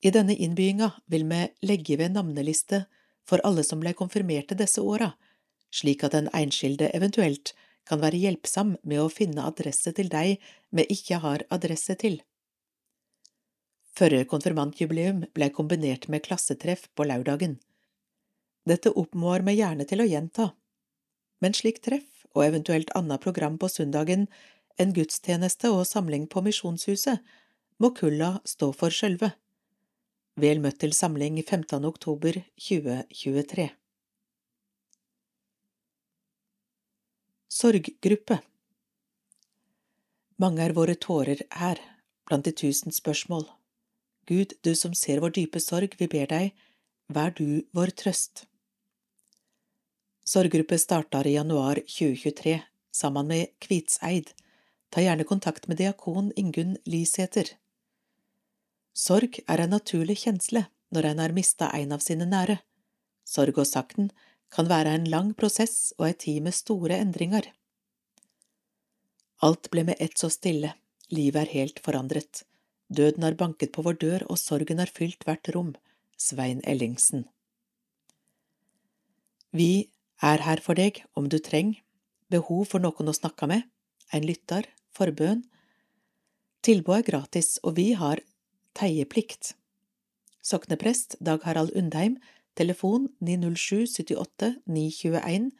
I 0.00 0.10
denne 0.12 0.36
innbyinga 0.36 0.90
vil 1.12 1.24
vi 1.28 1.40
legge 1.64 1.96
ved 2.00 2.12
navneliste 2.16 2.84
for 3.24 3.40
alle 3.44 3.64
som 3.64 3.80
ble 3.80 3.94
konfirmerte 3.96 4.56
disse 4.58 4.82
åra, 4.82 5.12
slik 5.72 6.04
at 6.04 6.16
den 6.16 6.28
enskilde 6.36 6.90
eventuelt 6.96 7.54
kan 7.88 8.02
være 8.02 8.20
hjelpsom 8.20 8.76
med 8.82 9.02
å 9.02 9.10
finne 9.12 9.46
adresse 9.48 9.92
til 9.96 10.10
deg 10.12 10.38
vi 10.76 10.86
ikke 10.94 11.20
har 11.24 11.44
adresse 11.54 11.96
til. 12.00 12.20
Førre 13.96 14.22
konfirmantjubileum 14.28 15.24
ble 15.34 15.50
kombinert 15.54 16.06
med 16.08 16.24
klassetreff 16.26 16.86
på 16.94 17.06
lørdagen. 17.10 17.58
Dette 18.68 18.92
oppmår 18.92 19.44
vi 19.48 19.58
gjerne 19.58 19.86
til 19.88 20.02
å 20.04 20.08
gjenta, 20.08 20.50
men 21.40 21.56
slik 21.56 21.80
treff 21.84 22.26
og 22.36 22.44
eventuelt 22.46 22.92
annet 22.94 23.22
program 23.24 23.58
på 23.58 23.68
søndagen, 23.72 24.28
en 24.78 24.94
gudstjeneste 24.96 25.72
og 25.74 25.86
samling 25.88 26.28
på 26.30 26.44
Misjonshuset, 26.46 27.18
må 27.80 27.90
kulla 27.96 28.36
stå 28.44 28.70
for 28.76 28.94
sjølve. 28.94 29.32
Vel 30.40 30.60
møtt 30.62 30.78
til 30.84 30.94
samling 30.96 31.40
15. 31.42 31.84
oktober 31.88 32.38
2023. 32.60 33.68
Sorggruppe 37.50 38.36
Mange 40.38 40.62
er 40.62 40.70
våre 40.70 40.94
tårer 40.94 41.40
her, 41.58 41.80
blant 42.28 42.46
de 42.46 42.52
tusen 42.54 42.94
spørsmål. 42.94 43.42
Gud, 44.30 44.54
du 44.62 44.70
som 44.78 44.94
ser 44.94 45.18
vår 45.18 45.34
dype 45.34 45.58
sorg, 45.58 45.96
vi 45.98 46.06
ber 46.06 46.30
deg, 46.30 46.52
vær 47.10 47.34
du 47.34 47.66
vår 47.74 47.90
trøst. 47.98 48.44
Sorggruppe 50.22 50.78
starter 50.78 51.26
i 51.26 51.34
januar 51.34 51.82
2023, 51.90 52.54
sammen 52.94 53.26
med 53.34 53.50
Kvitseid. 53.58 54.30
Ta 54.94 55.02
gjerne 55.02 55.26
kontakt 55.26 55.66
med 55.66 55.82
diakon 55.82 56.30
Ingunn 56.38 56.78
Lisæter. 56.86 57.56
Sorg 58.94 59.42
er 59.48 59.66
en 59.66 59.74
naturlig 59.74 60.20
kjensle 60.22 60.68
når 60.94 61.10
en 61.10 61.26
har 61.26 61.34
mista 61.34 61.74
en 61.74 61.98
av 61.98 62.06
sine 62.06 62.30
nære. 62.30 62.60
Sorg 63.26 63.58
og 63.58 63.66
sakten 63.66 64.14
kan 64.50 64.68
være 64.70 64.94
en 64.98 65.08
lang 65.10 65.32
prosess 65.38 65.92
og 65.98 66.08
ei 66.08 66.14
tid 66.26 66.44
med 66.46 66.56
store 66.56 66.98
endringer. 66.98 67.46
Alt 69.46 69.70
ble 69.72 69.86
med 69.88 70.00
ett 70.02 70.18
så 70.20 70.28
stille, 70.32 70.74
livet 71.08 71.46
er 71.46 71.54
helt 71.54 71.78
forandret, 71.84 72.42
døden 72.88 73.24
har 73.24 73.38
banket 73.38 73.72
på 73.72 73.84
vår 73.86 74.00
dør 74.02 74.26
og 74.28 74.38
sorgen 74.38 74.82
har 74.82 74.90
fylt 74.90 75.24
hvert 75.24 75.48
rom, 75.54 75.74
Svein 76.20 76.60
Ellingsen. 76.68 77.24
Vi 79.56 79.88
er 80.22 80.44
her 80.44 80.60
for 80.62 80.78
deg 80.78 81.00
om 81.16 81.30
du 81.30 81.38
trenger, 81.38 81.80
behov 82.30 82.66
for 82.70 82.82
noen 82.82 83.10
å 83.10 83.16
snakke 83.16 83.48
med, 83.50 83.64
en 84.12 84.26
lytter, 84.26 84.68
forbønn. 84.94 85.42
Tilbudet 86.62 87.00
er 87.00 87.08
gratis, 87.08 87.56
og 87.64 87.78
vi 87.78 87.92
har 87.98 88.20
teieplikt. 88.76 89.54
Sokneprest 90.44 91.16
Dag 91.20 91.42
Harald 91.46 91.72
Undheim 91.76 92.18
telefon 92.60 93.08
907 93.20 93.86
78 93.86 94.54
921, 94.66 95.50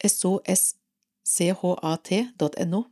SOS 0.06 0.81
chat.no, 1.32 2.84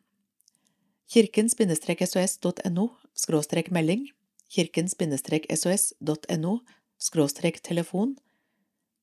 kirkens-sos.no 1.12 2.86
skråstrek 3.14 3.72
melding, 3.72 4.10
kirkens-sos.no 4.50 6.60
skråstrek 7.00 7.60
telefon, 7.64 8.16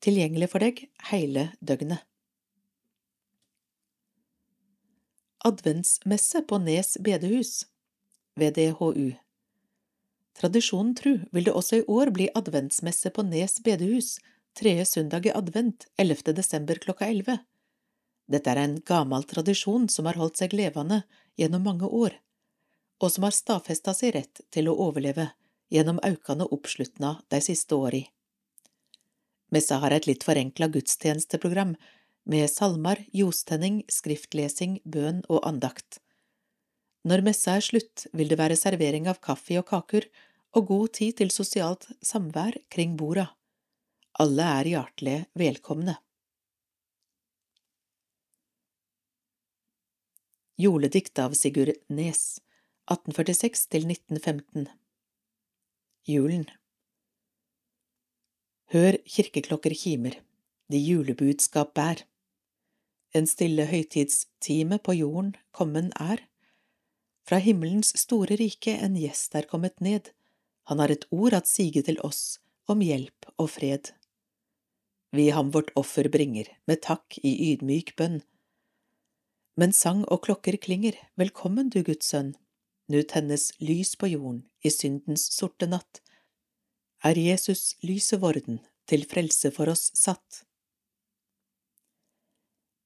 tilgjengelig 0.01 0.51
for 0.53 0.65
deg 0.65 0.87
hele 1.11 1.51
døgnet. 1.61 2.05
Adventsmesse 5.47 6.43
på 6.49 6.59
Nes 6.59 6.97
bedehus, 6.99 7.67
VDHU 8.37 9.15
Tradisjonen 10.37 10.93
tru 10.97 11.15
vil 11.33 11.47
det 11.47 11.55
også 11.57 11.81
i 11.81 11.85
år 11.89 12.11
bli 12.13 12.27
adventsmesse 12.37 13.13
på 13.15 13.25
Nes 13.25 13.57
bedehus 13.65 14.17
tredje 14.57 14.85
søndag 14.85 15.29
i 15.29 15.33
advent 15.33 15.87
11. 15.97 16.35
desember 16.37 16.81
klokka 16.83 17.09
11. 17.09 17.39
Dette 18.27 18.51
er 18.51 18.63
en 18.63 18.79
gammel 18.87 19.25
tradisjon 19.29 19.87
som 19.93 20.09
har 20.09 20.19
holdt 20.19 20.41
seg 20.43 20.55
levende 20.57 21.03
gjennom 21.39 21.63
mange 21.67 21.87
år, 21.87 22.17
og 23.03 23.13
som 23.13 23.27
har 23.27 23.35
stadfesta 23.35 23.95
sin 23.95 24.15
rett 24.17 24.43
til 24.51 24.71
å 24.71 24.77
overleve 24.89 25.31
gjennom 25.71 26.01
aukande 26.07 26.47
oppslutna 26.55 27.17
de 27.31 27.41
siste 27.43 27.75
åra. 27.75 28.03
Messa 29.55 29.79
har 29.83 29.95
et 29.95 30.09
litt 30.09 30.27
forenkla 30.27 30.69
gudstjenesteprogram 30.75 31.77
med 32.27 32.51
salmer, 32.51 33.05
jostenning, 33.15 33.85
skriftlesing, 33.89 34.81
bønn 34.83 35.23
og 35.31 35.45
andakt. 35.47 36.01
Når 37.07 37.23
messa 37.29 37.55
er 37.55 37.63
slutt, 37.63 38.09
vil 38.11 38.33
det 38.33 38.41
være 38.41 38.59
servering 38.59 39.07
av 39.07 39.21
kaffe 39.23 39.55
og 39.61 39.69
kaker 39.69 40.09
og 40.59 40.67
god 40.73 40.95
tid 40.99 41.21
til 41.21 41.31
sosialt 41.31 41.87
samvær 42.03 42.59
kring 42.73 42.97
borda. 42.99 43.29
Alle 44.19 44.49
er 44.59 44.71
hjertelig 44.73 45.19
velkomne. 45.39 45.95
Juledikt 50.59 51.19
av 51.21 51.35
Sigurd 51.37 51.75
Nes, 51.93 52.39
1846 52.89 53.67
til 53.69 53.83
1915 53.93 54.63
Julen 56.09 56.47
Hør 58.73 58.97
kirkeklokker 59.05 59.75
kimer, 59.77 60.15
de 60.73 60.79
julebudskap 60.81 61.75
bær. 61.77 62.01
En 63.13 63.29
stille 63.29 63.67
høytidstime 63.69 64.79
på 64.81 64.95
jorden 64.97 65.35
kommen 65.53 65.91
er. 66.01 66.23
Fra 67.29 67.37
himmelens 67.37 67.93
store 68.01 68.39
rike 68.41 68.79
en 68.87 68.97
gjest 68.97 69.37
er 69.37 69.45
kommet 69.51 69.77
ned, 69.85 70.09
han 70.73 70.81
har 70.81 70.95
et 70.95 71.05
ord 71.11 71.37
at 71.37 71.51
sige 71.51 71.83
til 71.85 72.01
oss 72.01 72.39
om 72.65 72.81
hjelp 72.81 73.29
og 73.37 73.51
fred. 73.59 73.93
Vi 75.13 75.29
ham 75.37 75.53
vårt 75.53 75.75
offer 75.77 76.09
bringer, 76.09 76.49
med 76.65 76.81
takk 76.89 77.21
i 77.21 77.35
ydmyk 77.51 77.93
bønn 78.01 78.23
men 79.57 79.73
sang 79.73 80.05
og 80.13 80.27
klokker 80.27 80.59
klinger, 80.61 80.97
velkommen 81.17 81.71
du 81.73 81.83
Guds 81.83 82.13
sønn. 82.13 82.35
nu 82.89 83.03
tennes 83.03 83.51
lys 83.59 83.97
på 83.99 84.07
jorden 84.07 84.45
i 84.63 84.71
syndens 84.71 85.25
sorte 85.35 85.67
natt, 85.67 86.01
er 87.03 87.19
Jesus 87.19 87.75
lyset 87.83 88.21
vorden 88.23 88.61
til 88.87 89.03
frelse 89.11 89.51
for 89.51 89.67
oss 89.73 89.91
satt. 89.99 90.45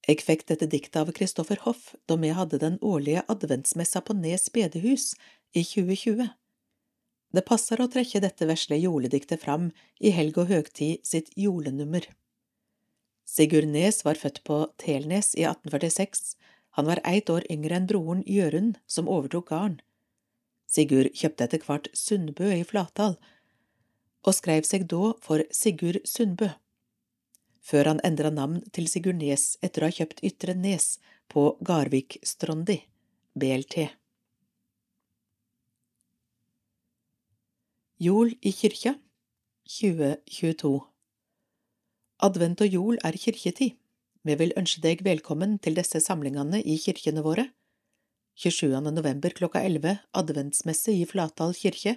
Jeg 0.09 0.24
fikk 0.24 0.46
dette 0.48 0.70
diktet 0.70 0.96
av 0.96 1.12
Kristoffer 1.12 1.61
Hoff 1.66 1.90
da 2.09 2.16
vi 2.16 2.33
hadde 2.33 2.62
den 2.62 2.78
årlige 2.80 3.26
adventsmessa 3.28 4.00
på 4.00 4.16
Nes 4.16 4.48
bedehus 4.48 5.12
i 5.52 5.61
2020. 5.61 6.30
Det 7.37 7.44
passer 7.46 7.83
å 7.83 7.90
trekke 7.92 8.22
dette 8.24 8.48
vesle 8.48 8.80
jolediktet 8.80 9.44
fram 9.44 9.68
i 10.00 10.14
helg 10.16 10.40
og 10.40 10.48
høgtid 10.48 11.04
sitt 11.06 11.28
jolenummer. 11.37 12.09
Sigurd 13.28 13.68
Nes 13.68 14.00
var 14.02 14.18
født 14.18 14.40
på 14.48 14.64
Telnes 14.80 15.35
i 15.37 15.44
1846, 15.44 16.35
han 16.78 16.87
var 16.87 17.00
ett 17.04 17.30
år 17.30 17.46
yngre 17.50 17.76
enn 17.76 17.88
broren 17.90 18.24
Jørund 18.26 18.78
som 18.87 19.09
overtok 19.09 19.50
gården. 19.50 19.80
Sigurd 20.70 21.11
kjøpte 21.18 21.48
etter 21.48 21.66
hvert 21.66 21.88
Sundbø 21.96 22.52
i 22.54 22.64
Flatdal, 22.64 23.16
og 24.22 24.37
skrev 24.37 24.66
seg 24.68 24.87
da 24.90 25.14
for 25.24 25.42
Sigurd 25.50 26.02
Sundbø 26.06 26.52
før 27.70 27.90
han 27.92 28.00
endra 28.06 28.30
navn 28.35 28.61
til 28.74 28.88
Sigurd 28.90 29.20
Nes 29.20 29.54
etter 29.64 29.85
å 29.85 29.90
ha 29.90 29.94
kjøpt 29.94 30.22
Ytre 30.26 30.56
Nes 30.56 30.96
på 31.30 31.44
Garvik-Strondi, 31.66 32.80
BLT. 33.38 33.87
Jol 38.00 38.33
i 38.40 38.52
kyrkja 38.56 38.94
2022 39.68 40.72
Advent 42.24 42.64
og 42.64 42.74
jol 42.74 42.98
er 43.04 43.16
kirketid. 43.20 43.76
Vi 44.20 44.35
vil 44.37 44.52
ønske 44.61 44.83
deg 44.85 45.00
velkommen 45.00 45.54
til 45.64 45.78
disse 45.78 45.96
samlingene 46.04 46.59
i 46.61 46.74
kirkene 46.76 47.22
våre. 47.24 47.46
27. 48.37 48.76
november 48.92 49.33
klokka 49.33 49.62
11 49.64 49.94
adventsmesse 50.12 50.92
i 50.92 51.06
Flatdal 51.09 51.54
kirke. 51.56 51.94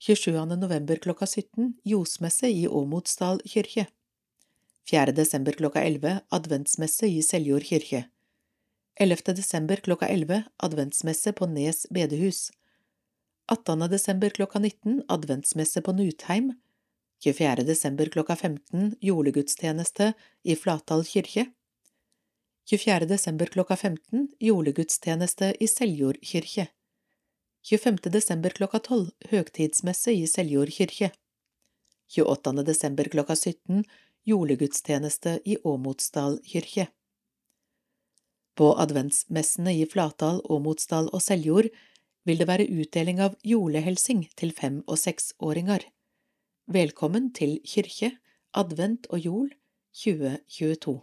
27. 0.00 0.32
november 0.56 0.96
klokka 0.96 1.28
17 1.28 1.74
josmesse 1.84 2.48
i 2.48 2.64
Åmotsdal 2.64 3.42
kirke. 3.44 3.84
4. 4.88 5.12
desember 5.12 5.52
klokka 5.52 5.84
11 5.84 6.22
adventsmesse 6.32 7.12
i 7.12 7.20
Seljord 7.20 7.68
kirke. 7.68 8.06
11. 8.96 9.36
desember 9.36 9.84
klokka 9.84 10.08
11 10.08 10.46
adventsmesse 10.56 11.36
på 11.36 11.50
Nes 11.52 11.84
bedehus. 11.92 12.46
18. 13.52 13.90
desember 13.92 14.32
klokka 14.32 14.58
19 14.58 15.02
adventsmesse 15.12 15.84
på 15.84 15.92
Nutheim. 15.92 16.54
24. 17.18 17.64
desember 17.64 18.06
klokka 18.06 18.36
15 18.36 18.96
julegudstjeneste 19.00 20.12
i 20.42 20.56
Flatdal 20.56 21.04
kirke. 21.04 21.46
24. 22.70 23.06
desember 23.06 23.46
klokka 23.46 23.76
15 23.76 24.28
julegudstjeneste 24.40 25.54
i 25.60 25.68
Seljord 25.68 26.16
kirke. 26.22 26.66
25. 27.64 28.10
desember 28.10 28.50
klokka 28.50 28.78
12 28.78 29.10
høgtidsmesse 29.30 30.12
i 30.12 30.26
Seljord 30.26 30.70
kirke. 30.76 31.10
28. 32.16 32.62
desember 32.62 33.08
klokka 33.08 33.36
17 33.36 33.84
julegudstjeneste 34.24 35.40
i 35.44 35.56
Åmotsdal 35.64 36.38
kirke. 36.44 36.86
På 38.56 38.74
adventsmessene 38.78 39.72
i 39.72 39.86
Flatdal, 39.86 40.44
Åmotsdal 40.44 41.08
og 41.12 41.22
Seljord 41.22 41.72
vil 42.28 42.38
det 42.38 42.48
være 42.48 42.68
utdeling 42.68 43.20
av 43.24 43.40
julehelsing 43.42 44.28
til 44.36 44.52
fem- 44.52 44.82
og 44.86 44.98
seksåringer. 45.00 45.95
Velkommen 46.66 47.28
til 47.30 47.60
kirke, 47.62 48.08
advent 48.58 49.04
og 49.14 49.20
jol 49.22 49.50
2022. 49.94 50.96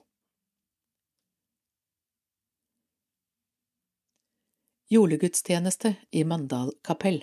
Julegudstjeneste 4.91 5.93
i 6.11 6.25
Mandal 6.27 6.73
kapell 6.83 7.21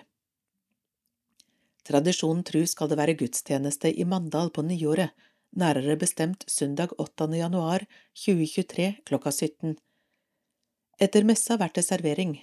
Tradisjonen 1.85 2.41
tru 2.49 2.65
skal 2.65 2.89
det 2.89 3.01
være 3.03 3.19
gudstjeneste 3.21 3.93
i 3.93 4.09
Mandal 4.09 4.49
på 4.57 4.65
nyåret, 4.65 5.13
nærere 5.53 6.01
bestemt 6.01 6.49
søndag 6.49 6.97
8. 6.97 7.29
januar 7.37 7.85
2023 8.25 8.91
klokka 9.05 9.37
17. 9.37 9.77
Etter 10.97 11.29
messa 11.29 11.61
vert 11.61 11.77
det 11.77 11.85
servering, 11.85 12.39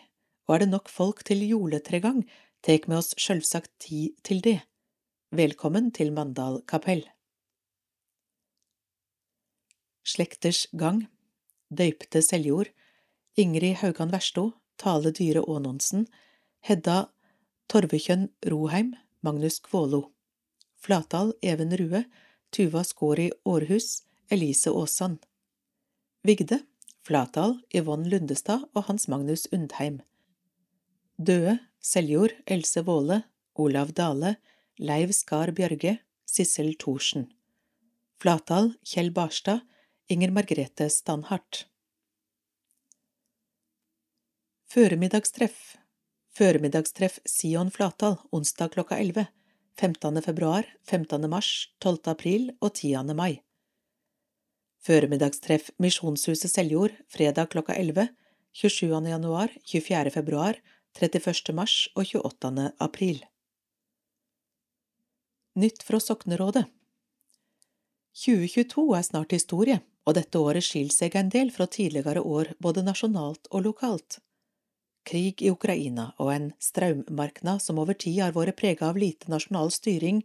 og 0.45 0.59
er 0.59 0.67
det 0.67 0.71
nok 0.77 0.93
folk 0.93 1.25
til 1.25 1.41
juletregang, 1.41 2.21
tek 2.61 2.85
med 2.85 3.01
oss 3.01 3.15
sjølvsagt 3.17 3.73
tid 3.81 4.13
til 4.21 4.45
det. 4.45 4.59
Velkommen 5.35 5.89
til 5.91 6.13
Mandal 6.15 6.61
kapell. 6.63 7.01
Slekters 10.07 10.67
gang 10.71 11.01
Døypte 11.67 12.21
Seljord 12.23 12.71
Ingrid 13.35 13.75
Haugan 13.81 14.13
Versto 14.13 14.53
Tale 14.79 15.11
Dyre 15.11 15.43
Aanonsen 15.43 16.07
Hedda 16.63 17.09
Torvekjønn 17.67 18.29
Roheim 18.47 18.95
Magnus 19.19 19.59
Kvålo 19.59 20.13
Flatdal 20.79 21.35
Even 21.43 21.75
Rue 21.75 22.05
Tuva 22.51 22.83
Skåri 22.83 23.29
Århus, 23.43 24.03
Elise 24.31 24.71
Aasan. 24.71 25.19
Vigde, 26.23 26.61
Flatdal, 27.03 27.59
Yvonne 27.75 28.07
Lundestad 28.07 28.69
og 28.73 28.87
Hans 28.87 29.07
Magnus 29.07 29.47
Undheim. 29.51 29.99
Døde, 31.17 31.59
Seljord, 31.81 32.31
Else 32.47 32.81
Våle, 32.85 33.23
Olav 33.55 33.91
Dale, 33.91 34.37
Leiv 34.77 35.09
Skar 35.09 35.49
Bjørge, 35.57 35.95
Sissel 36.29 36.75
Thorsen. 36.77 37.23
Flatdal, 38.21 38.75
Kjell 38.85 39.09
Barstad, 39.09 39.63
Inger 40.07 40.29
Margrethe 40.29 40.85
Stanhardt. 40.93 41.63
Føremiddagstreff 44.69 45.77
Føremiddagstreff 46.37 47.17
Sion 47.25 47.71
Flatdal, 47.73 48.19
onsdag 48.29 48.75
klokka 48.75 48.99
11. 49.01 49.25
15. 49.81 50.21
februar, 50.21 50.67
15. 50.85 51.25
mars, 51.29 51.49
12. 51.81 52.11
april 52.13 52.51
og 52.61 52.75
10. 52.75 53.15
mai. 53.17 53.41
Føremiddagstreff 54.85 55.71
Misjonshuset 55.81 56.53
Seljord 56.53 56.93
fredag 57.09 57.49
klokka 57.55 57.73
11, 57.73 58.11
27. 58.53 58.93
januar, 59.09 59.49
24. 59.65 60.13
februar, 60.13 60.61
31. 60.93 61.55
mars 61.57 61.87
og 61.95 62.05
28. 62.13 62.69
april. 62.77 63.25
Nytt 65.57 65.83
fra 65.83 65.99
Soknerådet 65.99 66.65
2022 68.25 68.83
er 68.97 69.05
snart 69.05 69.33
historie, 69.33 69.79
og 70.05 70.13
dette 70.13 70.37
året 70.37 70.65
skiller 70.65 70.93
seg 70.93 71.17
en 71.17 71.33
del 71.33 71.49
fra 71.55 71.65
tidligere 71.65 72.21
år 72.21 72.53
både 72.61 72.83
nasjonalt 72.85 73.49
og 73.49 73.65
lokalt 73.65 74.19
krig 75.07 75.41
i 75.41 75.51
Ukraina 75.51 76.11
og 76.21 76.31
en 76.33 76.47
strømmarknad 76.61 77.61
som 77.63 77.79
over 77.81 77.95
tid 77.97 78.19
har 78.21 78.35
vært 78.35 78.59
preget 78.59 78.83
av 78.87 78.99
lite 78.99 79.31
nasjonal 79.31 79.71
styring, 79.73 80.21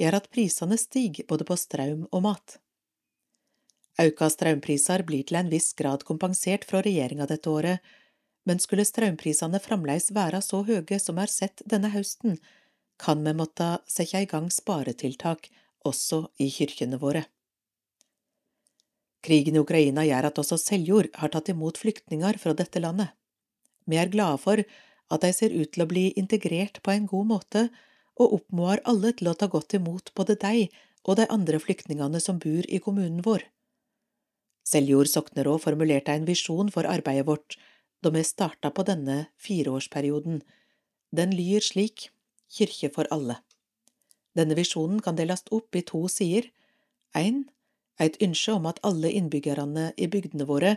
gjør 0.00 0.18
at 0.20 0.28
prisene 0.32 0.78
stiger 0.80 1.28
både 1.28 1.46
på 1.48 1.56
strøm 1.58 2.06
og 2.10 2.24
mat. 2.26 2.58
Auka 4.00 4.30
strømpriser 4.32 5.04
blir 5.08 5.26
til 5.28 5.40
en 5.40 5.50
viss 5.52 5.72
grad 5.76 6.04
kompensert 6.08 6.66
fra 6.68 6.82
regjeringa 6.84 7.26
dette 7.28 7.50
året, 7.50 7.80
men 8.48 8.62
skulle 8.62 8.86
strømprisene 8.88 9.60
fremdeles 9.60 10.08
være 10.16 10.40
så 10.44 10.62
høye 10.64 10.98
som 11.02 11.18
er 11.20 11.32
sett 11.32 11.60
denne 11.68 11.90
høsten, 11.92 12.38
kan 13.00 13.24
vi 13.24 13.32
måtte 13.36 13.78
sette 13.88 14.22
i 14.22 14.28
gang 14.28 14.50
sparetiltak 14.52 15.48
også 15.88 16.26
i 16.42 16.50
kyrkjene 16.52 17.00
våre. 17.00 17.24
Krigen 19.24 19.56
i 19.56 19.60
Ukraina 19.60 20.04
gjør 20.08 20.30
at 20.30 20.38
også 20.40 20.56
Seljord 20.60 21.10
har 21.20 21.32
tatt 21.32 21.50
imot 21.52 21.80
flyktninger 21.80 22.38
fra 22.40 22.54
dette 22.56 22.80
landet. 22.80 23.12
Vi 23.88 23.98
er 24.00 24.12
glade 24.12 24.40
for 24.40 24.60
at 24.60 25.24
de 25.24 25.32
ser 25.34 25.52
ut 25.52 25.72
til 25.74 25.84
å 25.84 25.88
bli 25.90 26.10
integrert 26.20 26.80
på 26.84 26.92
en 26.94 27.08
god 27.10 27.28
måte, 27.34 27.68
og 28.20 28.36
oppmoder 28.36 28.82
alle 28.90 29.14
til 29.16 29.30
å 29.30 29.36
ta 29.38 29.48
godt 29.48 29.74
imot 29.78 30.12
både 30.16 30.36
deg 30.40 30.74
og 31.08 31.16
de 31.16 31.26
andre 31.32 31.60
flyktningene 31.62 32.20
som 32.20 32.38
bor 32.40 32.66
i 32.68 32.80
kommunen 32.84 33.24
vår. 33.24 33.46
Seljord 34.68 35.08
sokneråd 35.08 35.62
formulerte 35.64 36.12
en 36.12 36.28
visjon 36.28 36.68
for 36.72 36.88
arbeidet 36.88 37.26
vårt 37.26 37.56
da 38.04 38.12
vi 38.12 38.24
starta 38.24 38.70
på 38.72 38.84
denne 38.88 39.30
fireårsperioden. 39.40 40.42
Den 41.16 41.32
lyr 41.36 41.64
slik 41.64 42.10
Kirke 42.50 42.90
for 42.94 43.08
alle. 43.14 43.38
Denne 44.36 44.56
visjonen 44.58 45.00
kan 45.02 45.18
deles 45.18 45.44
opp 45.50 45.76
i 45.76 45.82
to 45.86 46.06
sider. 46.08 46.48
Ein, 47.14 47.44
et 47.98 48.16
ønske 48.22 48.54
om 48.56 48.66
at 48.70 48.80
alle 48.86 49.10
innbyggerne 49.12 49.90
i 49.96 50.08
bygdene 50.10 50.46
våre 50.48 50.76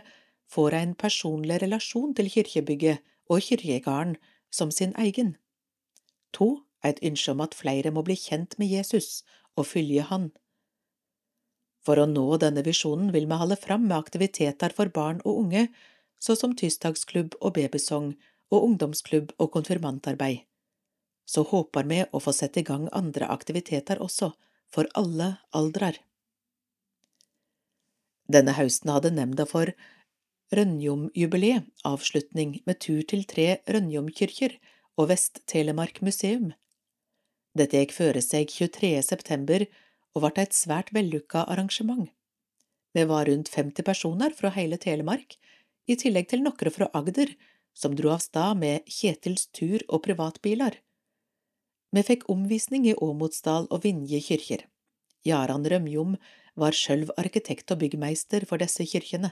får 0.50 0.76
en 0.78 0.94
personlig 0.94 1.60
relasjon 1.62 2.14
til 2.14 2.30
kirkebygget 2.30 3.02
og 3.30 3.42
kirkegården 3.46 4.16
som 4.50 4.70
sin 4.70 4.94
egen. 5.00 5.36
To, 6.36 6.64
et 6.84 7.00
ønske 7.02 7.32
om 7.32 7.40
at 7.40 7.56
flere 7.56 7.90
må 7.94 8.04
bli 8.06 8.16
kjent 8.18 8.58
med 8.58 8.68
Jesus 8.68 9.22
og 9.56 9.66
følge 9.70 10.04
Han. 10.10 10.30
For 11.84 12.00
å 12.00 12.06
nå 12.08 12.24
denne 12.40 12.64
visjonen 12.64 13.12
vil 13.12 13.26
vi 13.28 13.38
holde 13.40 13.58
fram 13.60 13.86
med 13.88 13.96
aktiviteter 13.96 14.72
for 14.76 14.92
barn 14.92 15.20
og 15.24 15.44
unge, 15.44 15.68
så 16.20 16.36
som 16.36 16.54
tirsdagsklubb 16.56 17.36
og 17.40 17.54
babysong 17.58 18.14
og 18.50 18.64
ungdomsklubb 18.70 19.34
og 19.38 19.50
konfirmantarbeid. 19.56 20.44
Så 21.24 21.44
håper 21.48 21.88
vi 21.88 22.02
å 22.04 22.20
få 22.20 22.34
sette 22.36 22.60
i 22.60 22.66
gang 22.66 22.88
andre 22.92 23.28
aktiviteter 23.32 24.02
også, 24.02 24.32
for 24.74 24.90
alle 24.98 25.36
aldrer. 25.54 26.00
Denne 28.30 28.54
høsten 28.56 28.90
hadde 28.92 29.12
nemnda 29.14 29.46
for 29.48 29.72
Rønjomjubileet 30.54 31.66
avslutning 31.88 32.58
med 32.68 32.80
tur 32.84 33.00
til 33.08 33.24
tre 33.28 33.46
Rønjomkyrkjer 33.68 34.58
og 35.00 35.08
Vest-Telemark 35.10 36.00
museum. 36.04 36.52
Dette 37.56 37.80
gikk 37.80 37.94
føre 37.96 38.22
seg 38.22 38.50
23. 38.52 38.92
september 39.02 39.64
og 40.14 40.26
ble 40.26 40.44
et 40.44 40.56
svært 40.56 40.92
vellykka 40.94 41.46
arrangement. 41.50 42.06
Vi 42.94 43.02
var 43.10 43.26
rundt 43.26 43.50
50 43.50 43.82
personer 43.86 44.34
fra 44.36 44.52
hele 44.54 44.78
Telemark, 44.78 45.36
i 45.90 45.96
tillegg 46.00 46.30
til 46.30 46.44
noen 46.44 46.72
fra 46.72 46.88
Agder, 46.94 47.32
som 47.74 47.96
dro 47.98 48.12
av 48.14 48.22
stad 48.22 48.60
med 48.60 48.86
Kjetils 48.86 49.48
tur 49.52 49.82
og 49.88 50.04
privatbiler. 50.06 50.78
Vi 51.94 52.02
fikk 52.02 52.24
omvisning 52.32 52.88
i 52.90 52.96
Åmotsdal 52.98 53.68
og 53.70 53.84
Vinje 53.84 54.18
kyrkjer. 54.18 54.64
Jaran 55.22 55.66
Rømjom 55.70 56.16
var 56.58 56.74
sjølv 56.74 57.12
arkitekt 57.20 57.70
og 57.70 57.84
byggmeister 57.84 58.46
for 58.50 58.58
disse 58.58 58.82
kyrkjene. 58.90 59.30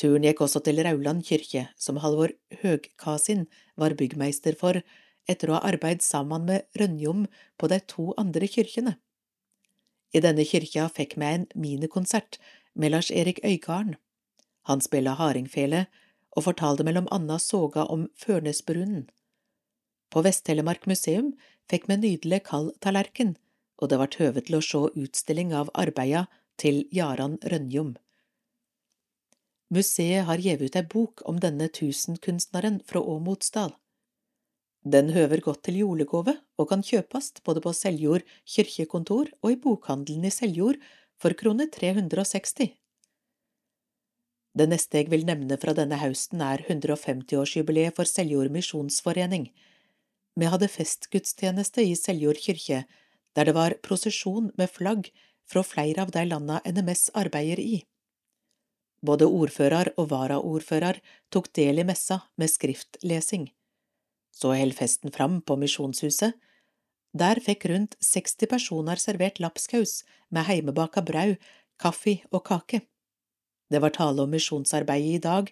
Turen 0.00 0.24
gikk 0.24 0.40
også 0.46 0.62
til 0.64 0.80
Rauland 0.86 1.26
kyrkje, 1.28 1.66
som 1.76 1.98
Halvor 2.00 2.32
Høgkasin 2.62 3.44
var 3.76 3.96
byggmeister 3.98 4.56
for, 4.56 4.80
etter 5.28 5.50
å 5.50 5.58
ha 5.58 5.72
arbeidet 5.74 6.06
sammen 6.06 6.46
med 6.48 6.64
Rønjom 6.80 7.26
på 7.60 7.68
de 7.68 7.80
to 7.92 8.14
andre 8.16 8.48
kyrkjene. 8.48 8.96
I 10.16 10.24
denne 10.24 10.46
kyrkja 10.48 10.88
fikk 10.88 11.18
vi 11.20 11.28
en 11.28 11.46
minikonsert 11.52 12.40
med 12.72 12.94
Lars 12.94 13.10
Erik 13.10 13.42
Øygarden. 13.44 13.98
Han 14.70 14.80
spilla 14.80 15.18
hardingfele 15.20 15.84
og 16.32 16.46
fortalte 16.48 16.86
mellom 16.86 17.12
anna 17.12 17.36
soga 17.42 17.84
om 17.84 18.08
Førnesbrunnen. 18.16 19.10
På 20.08 20.22
Vest-Telemark 20.24 20.86
museum 20.88 21.32
fikk 21.70 21.88
vi 21.90 21.98
nydelig 22.00 22.42
kald 22.48 22.72
tallerken, 22.84 23.36
og 23.78 23.90
det 23.90 23.98
ble 24.00 24.20
høve 24.22 24.44
til 24.46 24.58
å 24.58 24.64
se 24.64 24.84
utstilling 25.04 25.52
av 25.54 25.72
arbeida 25.74 26.26
til 26.60 26.86
Jaran 26.94 27.36
Rønjom. 27.44 27.96
Museet 29.68 30.24
har 30.24 30.40
gitt 30.40 30.64
ut 30.64 30.78
ei 30.80 30.86
bok 30.94 31.20
om 31.28 31.36
denne 31.44 31.68
tusenkunstneren 31.68 32.80
fra 32.88 33.02
Åmotsdal. 33.04 33.74
Den 34.88 35.10
høver 35.12 35.42
godt 35.44 35.66
til 35.66 35.82
julegåve 35.82 36.38
og 36.56 36.68
kan 36.70 36.84
kjøpast 36.86 37.42
både 37.44 37.60
på 37.60 37.74
Seljord 37.76 38.24
kirkekontor 38.48 39.28
og 39.42 39.52
i 39.52 39.58
bokhandelen 39.60 40.24
i 40.24 40.32
Seljord 40.32 40.78
for 41.20 41.36
kroner 41.36 41.68
360. 41.74 42.70
Det 44.58 44.66
neste 44.70 45.02
jeg 45.02 45.10
vil 45.12 45.26
nevne 45.28 45.58
fra 45.60 45.74
denne 45.76 45.98
høsten 46.00 46.40
er 46.42 46.64
150-årsjubileet 46.64 47.94
for 47.98 48.08
Seljord 48.08 48.48
misjonsforening. 48.54 49.50
Vi 50.38 50.46
hadde 50.46 50.70
festgudstjeneste 50.70 51.82
i 51.82 51.96
Seljord 51.98 52.38
kirke, 52.38 52.84
der 53.34 53.48
det 53.48 53.54
var 53.56 53.74
prosesjon 53.82 54.52
med 54.58 54.70
flagg 54.70 55.08
fra 55.50 55.64
flere 55.66 56.04
av 56.04 56.12
de 56.14 56.24
landa 56.28 56.60
NMS 56.68 57.08
arbeider 57.18 57.58
i. 57.58 57.78
Både 59.02 59.26
ordfører 59.26 59.92
og 59.96 60.10
varaordfører 60.12 61.00
tok 61.34 61.50
del 61.58 61.82
i 61.82 61.86
messa 61.86 62.20
med 62.38 62.50
skriftlesing. 62.50 63.48
Så 64.34 64.52
held 64.54 64.76
festen 64.78 65.14
fram 65.14 65.40
på 65.42 65.56
Misjonshuset. 65.58 66.34
Der 67.18 67.40
fikk 67.42 67.66
rundt 67.70 67.96
60 68.04 68.50
personer 68.50 69.00
servert 69.00 69.40
lapskaus 69.42 70.02
med 70.30 70.46
heimebaka 70.46 71.02
brau, 71.02 71.34
kaffe 71.80 72.18
og 72.30 72.44
kake. 72.46 72.82
Det 73.70 73.82
var 73.82 73.94
tale 73.96 74.22
om 74.22 74.30
misjonsarbeidet 74.30 75.18
i 75.18 75.24
dag 75.24 75.50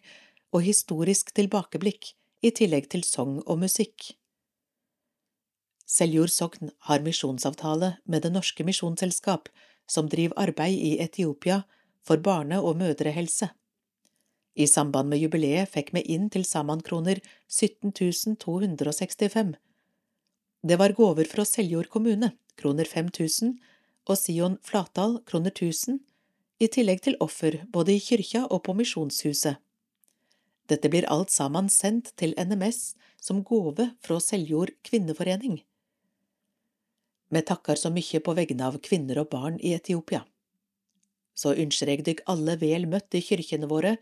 og 0.55 0.63
historisk 0.63 1.33
tilbakeblikk, 1.35 2.13
i 2.45 2.53
tillegg 2.55 2.87
til 2.93 3.03
sang 3.07 3.41
og 3.47 3.59
musikk. 3.65 4.13
Seljord 5.87 6.33
sokn 6.35 6.73
har 6.89 7.05
misjonsavtale 7.07 7.93
med 8.05 8.23
Det 8.23 8.33
norske 8.35 8.65
misjonsselskap, 8.67 9.49
som 9.87 10.09
driver 10.09 10.35
arbeid 10.49 10.75
i 10.75 10.97
Etiopia 10.99 11.63
for 12.03 12.19
barne- 12.19 12.59
og 12.59 12.77
mødrehelse. 12.77 13.49
I 14.57 14.67
samband 14.67 15.09
med 15.09 15.21
jubileet 15.21 15.71
fikk 15.71 15.93
vi 15.95 16.03
inn 16.15 16.31
til 16.31 16.45
sammen 16.45 16.81
kroner 16.83 17.21
17 17.49 17.93
265. 18.37 19.55
Det 20.67 20.79
var 20.79 20.97
gaver 20.97 21.29
fra 21.31 21.45
Seljord 21.45 21.89
kommune, 21.89 22.33
kroner 22.57 22.85
5000, 22.85 23.55
og 24.09 24.19
Sion 24.19 24.59
Flatdal, 24.63 25.21
kroner 25.25 25.51
1000, 25.51 26.01
i 26.59 26.67
tillegg 26.67 27.03
til 27.05 27.17
offer 27.21 27.61
både 27.71 27.95
i 27.95 28.01
kyrkja 28.01 28.47
og 28.51 28.65
på 28.65 28.75
misjonshuset. 28.75 29.61
Dette 30.67 30.91
blir 30.91 31.07
alt 31.07 31.31
sammen 31.31 31.69
sendt 31.71 32.11
til 32.17 32.35
NMS 32.35 32.97
som 33.23 33.45
gave 33.45 33.93
fra 34.03 34.19
Seljord 34.19 34.73
kvinneforening. 34.83 35.61
Vi 37.29 37.43
takker 37.43 37.75
så 37.75 37.91
mye 37.91 38.21
på 38.23 38.35
vegne 38.39 38.69
av 38.69 38.79
kvinner 38.83 39.19
og 39.23 39.31
barn 39.33 39.59
i 39.59 39.75
Etiopia. 39.75 40.23
Så 41.37 41.55
ønsker 41.59 41.91
jeg 41.91 42.05
dykk 42.07 42.23
alle 42.33 42.55
vel 42.61 42.87
møtt 42.89 43.15
i 43.19 43.23
kyrkjene 43.25 43.69
våre, 43.71 43.97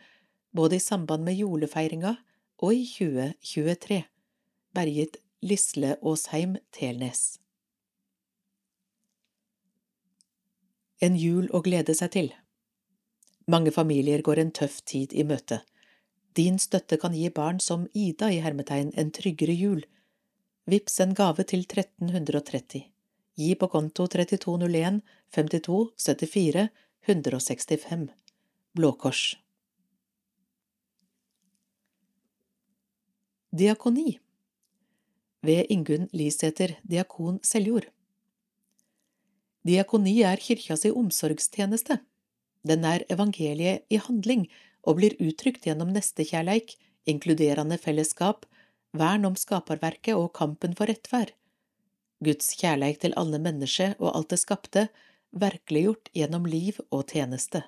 både 0.54 0.76
i 0.76 0.82
samband 0.82 1.24
med 1.26 1.38
julefeiringa 1.40 2.16
og 2.62 2.74
i 2.74 2.84
2023. 2.86 4.04
Bergit 4.74 5.18
Lisle 5.42 5.96
Aasheim 6.02 6.58
Telnes. 6.72 7.38
En 11.00 11.18
jul 11.18 11.50
å 11.52 11.60
glede 11.64 11.96
seg 11.96 12.12
til. 12.14 12.30
Mange 13.50 13.74
familier 13.74 14.22
går 14.24 14.40
en 14.40 14.54
tøff 14.56 14.78
tid 14.88 15.12
i 15.12 15.24
møte. 15.26 15.60
Din 16.38 16.56
støtte 16.58 16.96
kan 17.00 17.14
gi 17.14 17.28
barn 17.30 17.60
som 17.60 17.84
Ida 17.92 18.30
i 18.32 18.40
hermetegn 18.44 18.94
en 18.96 19.12
tryggere 19.12 19.52
jul. 19.52 19.84
Vips 20.70 21.00
en 21.04 21.12
gave 21.14 21.44
til 21.44 21.66
1330. 21.66 22.93
Gi 23.34 23.54
på 23.58 23.66
konto 23.68 24.06
3201 24.06 25.00
52 25.34 25.90
74 25.96 26.68
165. 27.06 28.08
Blå 28.72 28.92
Kors. 28.92 29.36
Diakoni 33.50 34.20
Ved 35.42 35.66
Ingunn 35.68 36.08
Lisæter, 36.12 36.76
diakon 36.82 37.40
Seljord. 37.42 37.90
Diakoni 39.66 40.14
er 40.22 40.38
kyrkja 40.38 40.78
si 40.78 40.94
omsorgstjeneste. 40.94 41.98
Den 42.62 42.86
er 42.86 43.02
evangeliet 43.10 43.84
i 43.90 43.98
handling 43.98 44.46
og 44.86 45.00
blir 45.00 45.18
uttrykt 45.18 45.66
gjennom 45.66 45.90
nestekjærleik, 45.90 46.76
inkluderende 47.06 47.78
fellesskap, 47.82 48.46
vern 48.94 49.26
om 49.26 49.34
skaperverket 49.34 50.14
og 50.14 50.30
kampen 50.38 50.78
for 50.78 50.86
rettferd. 50.86 51.34
Guds 52.22 52.54
kjærleik 52.60 53.00
til 53.02 53.14
alle 53.18 53.40
mennesker 53.42 53.96
og 53.98 54.12
alt 54.14 54.30
det 54.30 54.40
skapte, 54.42 54.88
virkeliggjort 55.34 56.10
gjennom 56.14 56.46
liv 56.46 56.78
og 56.90 57.08
tjeneste. 57.10 57.64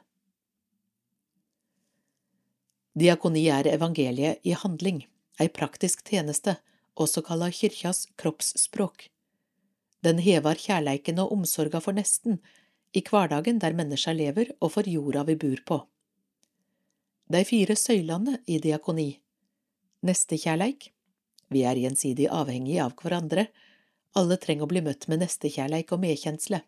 Diakoni 2.97 3.43
er 3.53 3.69
evangeliet 3.69 4.41
i 4.47 4.55
handling, 4.57 5.03
ei 5.41 5.51
praktisk 5.53 6.05
tjeneste, 6.07 6.57
også 6.97 7.21
kalla 7.27 7.51
kyrkjas 7.53 8.07
kroppsspråk. 8.17 9.11
Den 10.01 10.23
hever 10.23 10.57
kjærleiken 10.57 11.19
og 11.21 11.35
omsorga 11.35 11.83
for 11.85 11.97
nesten, 11.97 12.39
i 12.97 13.03
hverdagen 13.05 13.59
der 13.61 13.77
mennesker 13.77 14.17
lever 14.17 14.55
og 14.61 14.73
for 14.79 14.89
jorda 14.89 15.27
vi 15.29 15.37
bor 15.37 15.61
på. 15.69 15.79
De 17.29 17.43
fire 17.45 17.75
søylene 17.77 18.39
i 18.47 18.61
diakoni 18.63 19.11
Nestekjærleik 20.07 20.93
Vi 21.51 21.63
er 21.67 21.79
gjensidig 21.79 22.29
avhengige 22.31 22.85
av 22.85 22.95
hverandre. 23.01 23.47
Alle 24.17 24.39
trenger 24.41 24.65
å 24.65 24.71
bli 24.71 24.83
møtt 24.85 25.07
med 25.13 25.21
nestekjærleik 25.21 25.93
og 25.93 26.01
medkjensle. 26.03 26.63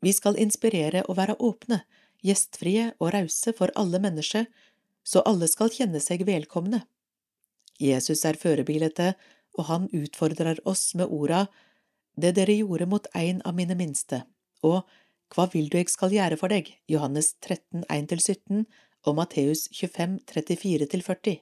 Vi 0.00 0.12
skal 0.16 0.38
inspirere 0.40 1.02
og 1.08 1.18
være 1.18 1.36
åpne, 1.44 1.82
gjestfrie 2.24 2.90
og 2.98 3.12
rause 3.14 3.52
for 3.56 3.72
alle 3.76 4.00
mennesker, 4.00 4.46
så 5.04 5.20
alle 5.28 5.48
skal 5.48 5.72
kjenne 5.72 6.00
seg 6.00 6.24
velkomne. 6.28 6.82
Jesus 7.80 8.24
er 8.28 8.38
førebilete, 8.40 9.14
og 9.58 9.66
han 9.68 9.88
utfordrer 9.96 10.60
oss 10.68 10.92
med 10.94 11.10
orda 11.10 11.46
Det 12.20 12.34
dere 12.36 12.54
gjorde 12.54 12.86
mot 12.86 13.06
en 13.16 13.40
av 13.44 13.54
mine 13.56 13.76
minste, 13.76 14.24
og 14.62 14.84
Hva 15.30 15.46
vil 15.52 15.68
du 15.70 15.76
jeg 15.78 15.90
skal 15.92 16.10
gjøre 16.10 16.36
for 16.36 16.50
deg? 16.50 16.66
Johannes 16.90 17.36
13, 17.38 17.84
1–17 17.86 18.64
og 19.06 19.14
Matteus 19.14 19.68
25, 19.70 20.18
34–40. 20.26 21.36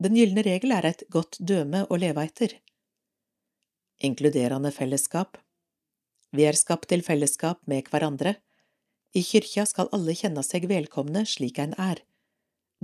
Den 0.00 0.16
gylne 0.16 0.44
regel 0.44 0.72
er 0.72 0.88
et 0.88 1.04
godt 1.12 1.36
døme 1.36 1.84
å 1.92 1.98
leve 2.00 2.24
etter. 2.24 2.56
Inkluderende 4.04 4.68
fellesskap 4.72 5.38
Vi 6.36 6.44
er 6.44 6.56
skapt 6.58 6.90
til 6.90 7.00
fellesskap 7.00 7.62
med 7.64 7.86
hverandre. 7.88 8.34
I 9.16 9.22
kyrkja 9.24 9.64
skal 9.64 9.88
alle 9.96 10.12
kjenne 10.12 10.42
seg 10.44 10.66
velkomne 10.68 11.22
slik 11.24 11.56
en 11.62 11.72
er. 11.80 12.02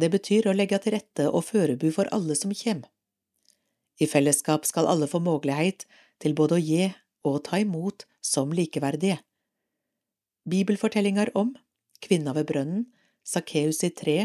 Det 0.00 0.08
betyr 0.08 0.48
å 0.48 0.54
legge 0.56 0.78
til 0.80 0.96
rette 0.96 1.26
og 1.28 1.44
førebu 1.50 1.90
for 1.92 2.08
alle 2.16 2.32
som 2.38 2.54
kjem. 2.56 2.80
I 4.00 4.08
fellesskap 4.08 4.64
skal 4.64 4.88
alle 4.88 5.04
få 5.10 5.20
mulighet 5.20 5.84
til 6.22 6.32
både 6.32 6.56
å 6.56 6.62
gi 6.64 6.88
og 7.28 7.42
ta 7.44 7.60
imot 7.60 8.06
som 8.24 8.56
likeverdige. 8.56 9.18
Bibelfortellinger 10.48 11.34
om 11.36 11.52
kvinna 12.00 12.32
ved 12.32 12.48
brønnen, 12.48 12.88
Sakkeus 13.22 13.84
i 13.84 13.92
tre 13.92 14.18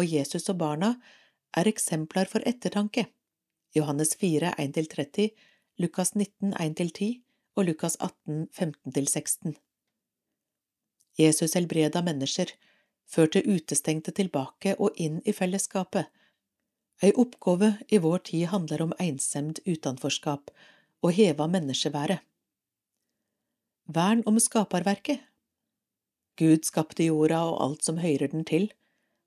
og 0.00 0.08
Jesus 0.08 0.48
og 0.48 0.56
barna 0.64 0.94
er 1.52 1.68
eksempler 1.68 2.24
for 2.32 2.40
ettertanke. 2.48 3.10
Johannes 3.76 4.16
4, 4.16 4.56
1–30, 4.56 5.28
Lukas 5.80 6.14
19, 6.14 6.52
1–10 6.54 7.22
og 7.56 7.64
Lukas 7.64 7.96
18, 8.00 8.48
15–16. 8.52 9.54
Jesus 11.18 11.56
helbreda 11.56 12.02
mennesker, 12.04 12.52
førte 13.08 13.40
utestengte 13.42 14.12
tilbake 14.12 14.76
og 14.78 14.98
inn 15.00 15.22
i 15.24 15.32
fellesskapet, 15.32 16.10
Ei 17.00 17.14
oppgave 17.16 17.78
i 17.88 17.98
vår 17.98 18.18
tid 18.28 18.50
handler 18.52 18.82
om 18.84 18.92
ensemd 19.00 19.62
utenforskap 19.64 20.50
og 21.00 21.14
heva 21.16 21.46
menneskeværet. 21.48 22.20
Vern 23.88 24.20
om 24.28 24.36
skaperverket 24.36 25.24
Gud 26.40 26.68
skapte 26.68 27.04
jorda 27.04 27.40
og 27.48 27.56
alt 27.64 27.88
som 27.88 27.98
høyrer 28.00 28.28
den 28.32 28.44
til. 28.48 28.68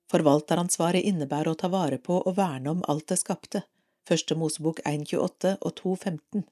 Forvalteransvaret 0.10 1.02
innebærer 1.02 1.52
å 1.52 1.58
ta 1.58 1.70
vare 1.74 1.98
på 1.98 2.20
og 2.22 2.38
verne 2.38 2.78
om 2.78 2.86
alt 2.90 3.08
det 3.10 3.20
skapte. 3.22 3.64
Første 4.04 4.36
Mosebok 4.36 4.82
1.28 4.84 5.56
og 5.64 5.72
2.15. 5.80 6.44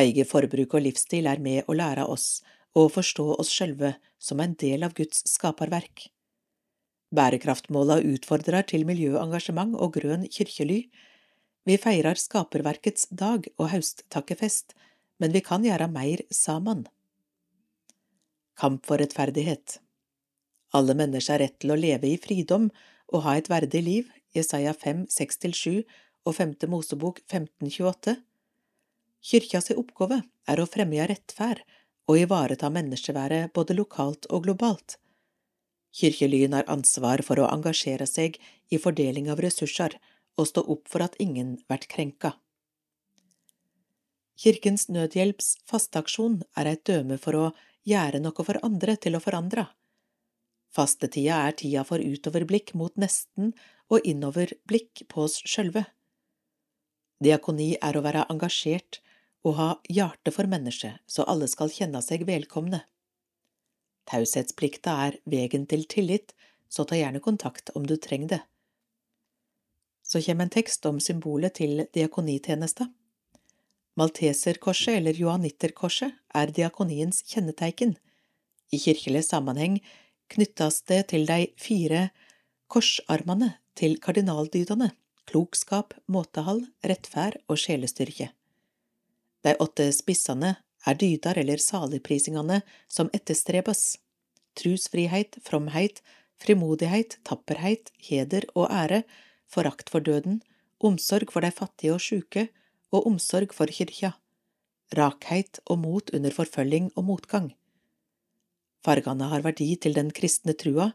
Eget 0.00 0.26
forbruk 0.26 0.74
og 0.74 0.82
livsstil 0.82 1.28
er 1.30 1.38
med 1.42 1.68
å 1.70 1.76
lære 1.78 2.06
oss 2.10 2.42
å 2.74 2.88
forstå 2.90 3.26
oss 3.38 3.52
sjølve 3.54 3.92
som 4.18 4.42
en 4.42 4.56
del 4.58 4.82
av 4.82 4.96
Guds 4.98 5.22
skaperverk. 5.30 6.08
Bærekraftmåla 7.14 8.00
utfordrer 8.02 8.66
til 8.66 8.82
miljøengasjement 8.88 9.76
og 9.78 9.94
grønn 9.94 10.26
kirkely. 10.26 10.88
Vi 11.64 11.76
feirer 11.78 12.18
skaperverkets 12.18 13.06
dag 13.14 13.46
og 13.54 13.70
hausttakkefest, 13.70 14.74
men 15.22 15.30
vi 15.30 15.44
kan 15.46 15.62
gjøre 15.62 15.86
mer 15.92 16.24
sammen. 16.34 16.88
Kamp 18.58 18.82
for 18.86 18.98
rettferdighet 18.98 19.78
Alle 20.74 20.94
mennesker 20.98 21.36
har 21.36 21.44
rett 21.44 21.56
til 21.62 21.70
å 21.70 21.78
leve 21.78 22.10
i 22.10 22.18
fridom 22.18 22.68
og 23.14 23.22
ha 23.22 23.36
et 23.38 23.50
verdig 23.50 23.82
liv, 23.86 24.10
Jesaja 24.34 24.74
5, 24.74 25.06
6–7 25.14 25.84
og 26.24 26.36
5. 26.36 26.56
Mosebok 26.72 27.20
1528. 27.26 28.16
Kyrkjas 29.24 29.70
oppgave 29.76 30.22
er 30.48 30.60
å 30.60 30.68
fremje 30.68 31.06
rettferd 31.08 31.62
og 32.08 32.20
ivareta 32.20 32.68
menneskeværet 32.72 33.52
både 33.56 33.76
lokalt 33.76 34.28
og 34.30 34.44
globalt. 34.46 34.98
Kirkelyn 35.94 36.56
har 36.56 36.68
ansvar 36.68 37.22
for 37.22 37.40
å 37.40 37.48
engasjere 37.52 38.06
seg 38.10 38.40
i 38.72 38.80
fordeling 38.82 39.30
av 39.32 39.40
ressurser 39.44 39.94
og 40.36 40.48
stå 40.50 40.64
opp 40.74 40.90
for 40.90 41.04
at 41.04 41.14
ingen 41.22 41.54
blir 41.68 41.86
krenka. 41.86 42.34
Kirkens 44.34 44.88
Nødhjelps 44.90 45.54
fasteaksjon 45.70 46.40
er 46.58 46.72
et 46.72 46.82
døme 46.88 47.20
for 47.22 47.38
å 47.38 47.46
gjøre 47.86 48.18
noe 48.24 48.46
for 48.46 48.58
andre 48.66 48.96
til 48.98 49.14
å 49.14 49.22
forandre. 49.22 49.68
Fastetida 50.74 51.44
er 51.46 51.54
tida 51.54 51.84
for 51.86 52.02
utoverblikk 52.02 52.72
mot 52.74 52.96
nesten 52.98 53.52
og 53.92 54.02
innoverblikk 54.02 55.04
på 55.06 55.28
oss 55.28 55.38
sjølve. 55.46 55.84
Diakoni 57.24 57.74
er 57.80 57.96
å 57.96 58.02
være 58.04 58.26
engasjert 58.32 59.00
og 59.44 59.56
ha 59.58 59.68
hjerte 59.88 60.32
for 60.34 60.48
mennesket, 60.50 61.00
så 61.06 61.24
alle 61.28 61.48
skal 61.48 61.72
kjenne 61.72 62.00
seg 62.04 62.24
velkomne. 62.28 62.82
Taushetsplikta 64.08 64.96
er 65.06 65.20
vegen 65.28 65.64
til 65.68 65.86
tillit, 65.88 66.34
så 66.68 66.84
ta 66.84 66.98
gjerne 66.98 67.22
kontakt 67.24 67.70
om 67.78 67.86
du 67.88 67.96
trenger 67.96 68.34
det. 68.34 68.40
Så 70.04 70.20
kommer 70.26 70.44
en 70.44 70.52
tekst 70.52 70.84
om 70.88 70.98
symbolet 71.00 71.56
til 71.60 71.86
diakonitjenesta. 71.96 72.90
Malteserkorset 73.96 74.98
eller 74.98 75.16
johanitterkorset 75.16 76.18
er 76.34 76.52
diakoniens 76.52 77.22
kjennetegn. 77.30 77.94
I 78.74 78.80
kirkelig 78.82 79.22
sammenheng 79.30 79.78
knyttes 80.34 80.82
det 80.90 81.00
til 81.14 81.24
de 81.30 81.46
fire 81.60 82.08
korsarmene 82.68 83.54
til 83.78 83.96
kardinaldydene 84.02 84.90
klokskap, 85.30 85.94
måtehall, 86.06 86.64
rettferd 86.84 87.40
og 87.48 87.60
sjelestyrke. 87.60 88.30
De 89.44 89.54
åtte 89.60 89.90
spissene 89.92 90.54
er 90.84 90.98
dydar 91.00 91.38
eller 91.40 91.60
saligprisingene 91.60 92.60
som 92.88 93.10
etterstrebes. 93.16 93.96
Trusfrihet, 94.54 95.38
fromheit, 95.44 96.00
frimodighet, 96.40 97.18
tapperheit, 97.26 97.90
heder 98.08 98.46
og 98.54 98.70
ære, 98.70 99.02
forakt 99.50 99.90
for 99.90 100.04
døden, 100.04 100.42
omsorg 100.80 101.32
for 101.32 101.44
de 101.44 101.50
fattige 101.54 101.94
og 101.94 102.02
sjuke 102.02 102.48
og 102.94 103.08
omsorg 103.08 103.54
for 103.56 103.70
kyrkja, 103.70 104.14
rakheit 104.96 105.60
og 105.66 105.80
mot 105.82 106.12
under 106.14 106.34
forfølging 106.34 106.90
og 106.94 107.08
motgang. 107.08 107.52
Fargene 108.84 109.30
har 109.30 109.44
verdi 109.44 109.74
til 109.80 109.96
den 109.96 110.12
kristne 110.12 110.52
trua, 110.52 110.92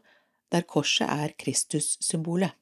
der 0.50 0.62
korset 0.62 1.08
er 1.10 1.34
Kristussymbolet. 1.38 2.54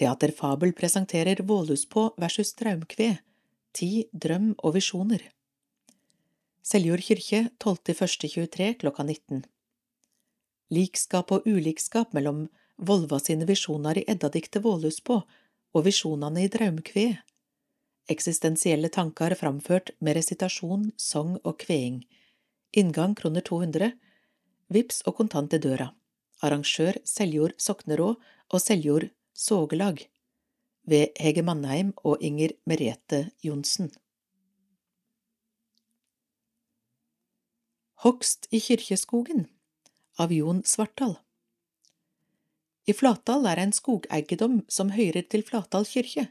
Teaterfabel 0.00 0.72
presenterer 0.72 1.36
Våluspå 1.44 2.14
versus 2.16 2.54
Traumkve, 2.56 3.18
ti 3.76 4.06
drøm 4.12 4.54
og 4.64 4.72
visjoner. 4.78 5.26
Seljord 6.64 7.02
kirke 7.04 7.40
12.1.23 7.60 8.78
klokka 8.80 9.04
19 9.04 9.42
Likskap 10.72 11.34
og 11.36 11.44
ulikskap 11.44 12.16
mellom 12.16 12.46
Volva 12.80 13.20
sine 13.20 13.44
visjoner 13.44 14.00
i 14.00 14.06
Eddadiktet 14.08 14.64
Våluspå 14.64 15.18
og 15.20 15.84
visjonene 15.84 16.46
i 16.46 16.48
Draumkve. 16.48 17.06
Eksistensielle 18.08 18.88
tanker 18.88 19.36
framført 19.36 19.92
med 20.00 20.16
resitasjon, 20.16 20.94
sang 20.96 21.36
og 21.44 21.60
kveing. 21.60 22.06
Inngang 22.72 23.12
kroner 23.20 23.44
200. 23.44 23.92
Vips 24.72 25.04
og 25.04 25.20
kontant 25.20 25.52
i 25.52 25.60
døra. 25.60 25.92
Arrangør 26.40 26.96
Seljord 27.04 27.58
Soknerå 27.60 28.14
og 28.48 28.62
Seljord 28.64 29.10
Sågelag 29.34 30.08
ved 30.82 31.08
Hege 31.20 31.42
Mannheim 31.42 31.92
og 32.04 32.20
Inger 32.20 32.52
Merete 32.66 33.30
Johnsen. 33.44 33.90
Hogst 38.00 38.48
i 38.50 38.60
Kyrkjeskogen 38.64 39.46
av 40.16 40.32
Jon 40.32 40.62
Svartdal 40.64 41.18
I 42.88 42.96
Flatdal 42.96 43.44
er 43.50 43.60
en 43.60 43.74
skogeigedom 43.76 44.62
som 44.72 44.94
hører 44.96 45.26
til 45.28 45.44
Flatdal 45.46 45.84
kirke. 45.84 46.30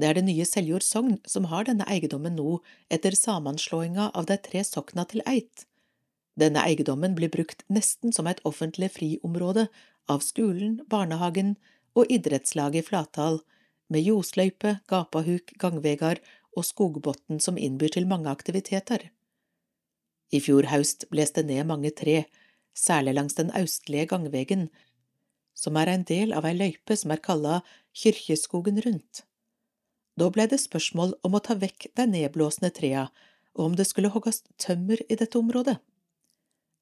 Det 0.00 0.08
er 0.08 0.16
det 0.16 0.24
nye 0.24 0.46
Seljord 0.48 0.84
sogn 0.86 1.18
som 1.28 1.50
har 1.52 1.68
denne 1.68 1.84
eiendommen 1.92 2.34
nå 2.38 2.56
etter 2.90 3.14
sammenslåinga 3.16 4.08
av 4.16 4.26
de 4.30 4.38
tre 4.40 4.64
sokna 4.64 5.04
til 5.08 5.20
eit. 5.28 5.66
Denne 6.40 6.64
eiendommen 6.64 7.14
blir 7.14 7.30
brukt 7.30 7.62
nesten 7.68 8.12
som 8.16 8.26
et 8.26 8.40
offentlig 8.48 8.94
friområde 8.96 9.68
av 10.08 10.24
skolen, 10.24 10.80
barnehagen, 10.88 11.54
og 11.98 12.10
idrettslaget 12.12 12.82
i 12.82 12.86
Flatdal, 12.86 13.40
med 13.92 14.06
ljosløype, 14.06 14.78
gapahuk, 14.88 15.52
gangvegar 15.60 16.20
og 16.56 16.64
skogbotn 16.64 17.40
som 17.40 17.58
innbyr 17.60 17.92
til 17.92 18.08
mange 18.08 18.30
aktiviteter. 18.30 19.10
I 20.32 20.40
fjor 20.40 20.70
høst 20.70 21.04
blåste 21.12 21.44
ned 21.44 21.66
mange 21.68 21.92
tre, 21.92 22.24
særlig 22.72 23.14
langs 23.18 23.36
den 23.36 23.52
austlige 23.58 24.08
gangvegen, 24.08 24.70
som 25.52 25.76
er 25.76 25.90
en 25.92 26.06
del 26.08 26.32
av 26.32 26.48
ei 26.48 26.54
løype 26.56 26.96
som 26.96 27.12
er 27.12 27.20
kalla 27.20 27.60
Kyrkjeskogen 27.92 28.80
rundt. 28.86 29.24
Da 30.16 30.28
ble 30.32 30.46
det 30.48 30.60
spørsmål 30.60 31.14
om 31.24 31.36
å 31.36 31.42
ta 31.44 31.56
vekk 31.56 31.90
de 31.96 32.06
nedblåsne 32.08 32.72
trea, 32.72 33.08
og 33.52 33.64
om 33.68 33.76
det 33.76 33.86
skulle 33.88 34.12
hogges 34.12 34.42
tømmer 34.60 35.00
i 35.08 35.16
dette 35.20 35.36
området. 35.40 35.76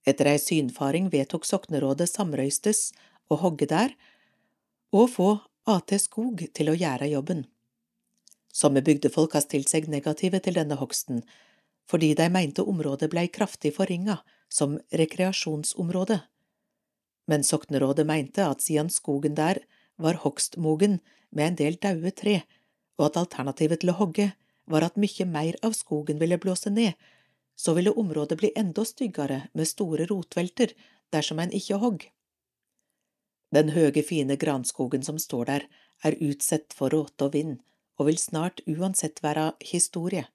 Etter 0.06 0.30
ei 0.30 0.38
synfaring 0.40 1.11
vedtok 1.12 1.44
soknerådet 1.46 2.08
samrøystes 2.08 2.90
å 3.30 3.38
hogge 3.42 3.66
der, 3.70 3.92
og 4.93 5.11
få 5.12 5.30
AT 5.70 5.95
Skog 6.03 6.43
til 6.57 6.70
å 6.70 6.76
gjøre 6.78 7.09
jobben. 7.11 7.45
Somme 8.51 8.82
bygdefolk 8.82 9.36
har 9.36 9.45
stilt 9.45 9.70
seg 9.70 9.86
negative 9.88 10.41
til 10.43 10.57
denne 10.59 10.78
hogsten, 10.80 11.22
fordi 11.91 12.12
de 12.18 12.26
mente 12.30 12.64
området 12.66 13.11
blei 13.12 13.28
kraftig 13.30 13.74
forringa 13.76 14.20
som 14.51 14.78
rekreasjonsområde. 14.91 16.20
Men 17.30 17.47
soknerådet 17.47 18.07
mente 18.07 18.47
at 18.47 18.62
siden 18.62 18.91
skogen 18.91 19.36
der 19.38 19.62
var 20.01 20.18
hogstmogen 20.24 20.99
med 21.30 21.53
en 21.53 21.59
del 21.61 21.78
daue 21.78 22.11
tre, 22.11 22.41
og 22.99 23.11
at 23.11 23.20
alternativet 23.22 23.82
til 23.82 23.93
å 23.93 23.99
hogge 24.01 24.32
var 24.70 24.86
at 24.86 24.99
mye 24.99 25.26
mer 25.26 25.59
av 25.66 25.74
skogen 25.78 26.18
ville 26.18 26.38
blåse 26.43 26.70
ned, 26.70 26.95
så 27.55 27.74
ville 27.76 27.95
området 28.03 28.38
bli 28.41 28.51
enda 28.57 28.84
styggere 28.86 29.43
med 29.53 29.68
store 29.68 30.07
rotvelter 30.11 30.74
dersom 31.14 31.43
en 31.43 31.55
ikke 31.55 31.78
hogg. 31.82 32.07
Den 33.51 33.72
høge, 33.74 34.03
fine 34.07 34.36
granskogen 34.38 35.03
som 35.03 35.18
står 35.18 35.48
der, 35.48 35.64
er 36.07 36.18
utsett 36.22 36.74
for 36.76 36.94
råte 36.94 37.26
og 37.26 37.34
vind, 37.34 37.59
og 37.98 38.07
vil 38.09 38.18
snart 38.18 38.62
uansett 38.70 39.18
være 39.24 39.53
historie. 39.72 40.28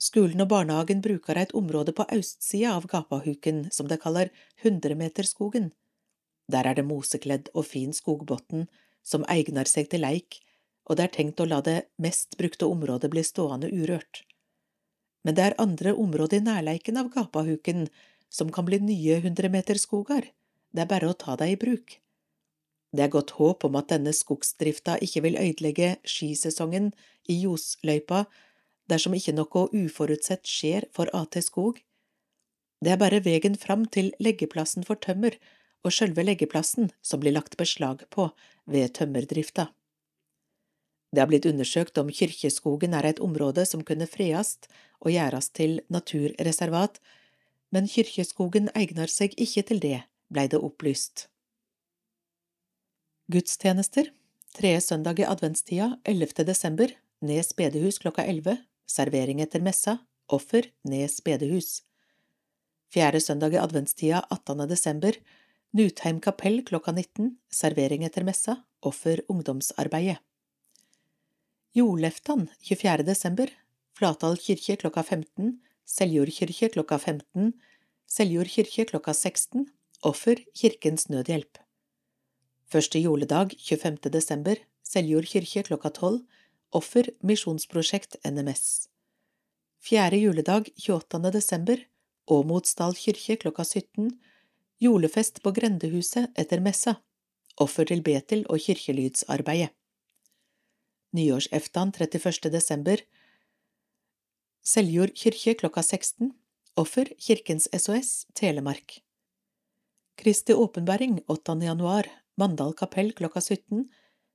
Skolen 0.00 0.40
og 0.42 0.48
barnehagen 0.50 1.02
bruker 1.04 1.36
et 1.36 1.52
område 1.54 1.92
på 1.92 2.06
østsida 2.16 2.72
av 2.72 2.86
Gapahuken 2.88 3.66
som 3.70 3.88
de 3.88 3.98
kaller 4.00 4.32
Hundremeterskogen. 4.64 5.70
Der 6.50 6.66
er 6.66 6.74
det 6.74 6.86
mosekledd 6.88 7.50
og 7.54 7.68
fin 7.68 7.92
skogbotn 7.94 8.66
som 9.06 9.26
egner 9.28 9.68
seg 9.68 9.90
til 9.92 10.02
leik, 10.02 10.40
og 10.88 10.96
det 10.96 11.06
er 11.06 11.14
tenkt 11.14 11.40
å 11.40 11.46
la 11.46 11.60
det 11.62 11.78
mest 12.02 12.36
brukte 12.40 12.66
området 12.66 13.12
bli 13.12 13.22
stående 13.24 13.70
urørt. 13.70 14.24
Men 15.22 15.36
det 15.36 15.44
er 15.46 15.60
andre 15.62 15.94
områder 15.94 16.40
i 16.40 16.46
nærleiken 16.48 16.96
av 16.96 17.12
Gapahuken 17.14 17.86
som 18.32 18.50
kan 18.50 18.66
bli 18.66 18.80
nye 18.82 19.20
hundremeterskoger 19.20 20.30
det 20.74 20.84
er 20.84 20.90
bare 20.90 21.10
å 21.10 21.18
ta 21.18 21.36
deg 21.40 21.54
i 21.54 21.60
bruk. 21.60 21.98
Det 22.90 23.04
er 23.04 23.12
godt 23.12 23.36
håp 23.38 23.64
om 23.68 23.76
at 23.78 23.90
denne 23.92 24.12
skogsdrifta 24.14 24.96
ikke 25.04 25.22
vil 25.26 25.38
ødelegge 25.38 25.92
skisesongen 26.02 26.90
i 27.30 27.38
Josløypa 27.44 28.24
dersom 28.90 29.14
ikke 29.14 29.36
noe 29.36 29.68
uforutsett 29.70 30.46
skjer 30.50 30.88
for 30.94 31.10
AT 31.14 31.38
Skog. 31.46 31.78
Det 32.82 32.94
er 32.94 32.98
bare 32.98 33.22
vegen 33.22 33.54
fram 33.60 33.84
til 33.86 34.10
leggeplassen 34.18 34.86
for 34.88 34.98
tømmer 34.98 35.36
og 35.84 35.94
sjølve 35.94 36.24
leggeplassen 36.26 36.90
som 37.02 37.22
blir 37.22 37.36
lagt 37.36 37.56
beslag 37.60 38.02
på 38.10 38.30
ved 38.66 38.96
tømmerdrifta. 38.98 39.70
Det 41.10 41.22
har 41.22 41.30
blitt 41.30 41.46
undersøkt 41.46 41.98
om 41.98 42.10
Kyrkjeskogen 42.14 42.94
er 42.94 43.08
et 43.08 43.22
område 43.22 43.64
som 43.66 43.82
kunne 43.86 44.06
freast 44.10 44.68
og 45.00 45.10
gjøres 45.14 45.50
til 45.58 45.80
naturreservat, 45.90 47.00
men 47.74 47.88
Kyrkjeskogen 47.90 48.70
egner 48.78 49.10
seg 49.10 49.34
ikke 49.38 49.64
til 49.66 49.82
det, 49.82 49.98
blei 50.30 50.46
det 50.48 50.62
opplyst. 50.62 51.28
Gudstjenester 53.30 54.10
Tredje 54.50 54.80
søndag 54.80 55.20
i 55.20 55.24
adventstida, 55.24 56.00
11. 56.04 56.44
desember, 56.44 56.90
Nes 57.22 57.52
bedehus 57.56 58.00
klokka 58.02 58.24
11, 58.26 58.56
servering 58.88 59.40
etter 59.44 59.62
messa, 59.62 59.98
offer, 60.26 60.66
Nes 60.82 61.20
bedehus. 61.22 61.82
Fjerde 62.90 63.20
søndag 63.22 63.54
i 63.54 63.60
adventstida, 63.60 64.24
18. 64.30 64.66
desember, 64.68 65.14
Nutheim 65.70 66.18
kapell 66.20 66.64
klokka 66.66 66.90
19, 66.96 67.36
servering 67.46 68.02
etter 68.04 68.26
messa, 68.26 68.56
offer 68.82 69.22
ungdomsarbeidet. 69.30 70.18
Jordleftan 71.78 72.48
24. 72.58 73.06
desember, 73.06 73.52
Flatdal 73.94 74.34
kirke 74.42 74.74
klokka 74.82 75.04
15, 75.06 75.60
Seljord 75.86 76.34
kirke 76.34 76.72
klokka 76.74 76.98
15, 76.98 77.52
Seljord 78.10 78.50
kirke 78.50 78.88
klokka 78.90 79.14
16, 79.14 79.68
offer 80.02 80.38
Kirkens 80.56 81.08
Nødhjelp. 81.08 81.58
Første 82.72 82.98
juledag 82.98 83.52
25. 83.58 84.10
desember, 84.12 84.56
Seljord 84.82 85.26
kirke 85.28 85.62
klokka 85.62 85.90
12, 85.90 86.22
offer 86.72 87.10
Misjonsprosjekt 87.22 88.16
NMS. 88.24 88.88
Fjerde 89.80 90.16
juledag 90.16 90.70
28. 90.78 91.32
desember, 91.32 91.76
Åmotsdal 92.26 92.94
kirke 92.96 93.36
klokka 93.36 93.64
17, 93.64 94.14
julefest 94.80 95.42
på 95.42 95.52
grendehuset 95.52 96.32
etter 96.38 96.64
messa, 96.64 96.96
offer 97.60 97.84
til 97.84 98.00
Betel 98.02 98.46
og 98.48 98.64
kirkelydsarbeidet. 98.64 99.74
Nyårseftan 101.12 101.92
31. 101.92 102.48
desember, 102.52 103.04
Seljord 104.62 105.12
kirke 105.12 105.58
klokka 105.60 105.82
16, 105.82 106.32
offer 106.76 107.12
Kirkens 107.18 107.68
SOS, 107.74 108.26
Telemark. 108.34 109.00
Kristi 110.20 110.54
åpenbaring 110.54 111.20
8. 111.26 111.62
januar, 111.62 112.06
Mandal 112.36 112.74
kapell 112.76 113.12
klokka 113.12 113.40
17, 113.40 113.86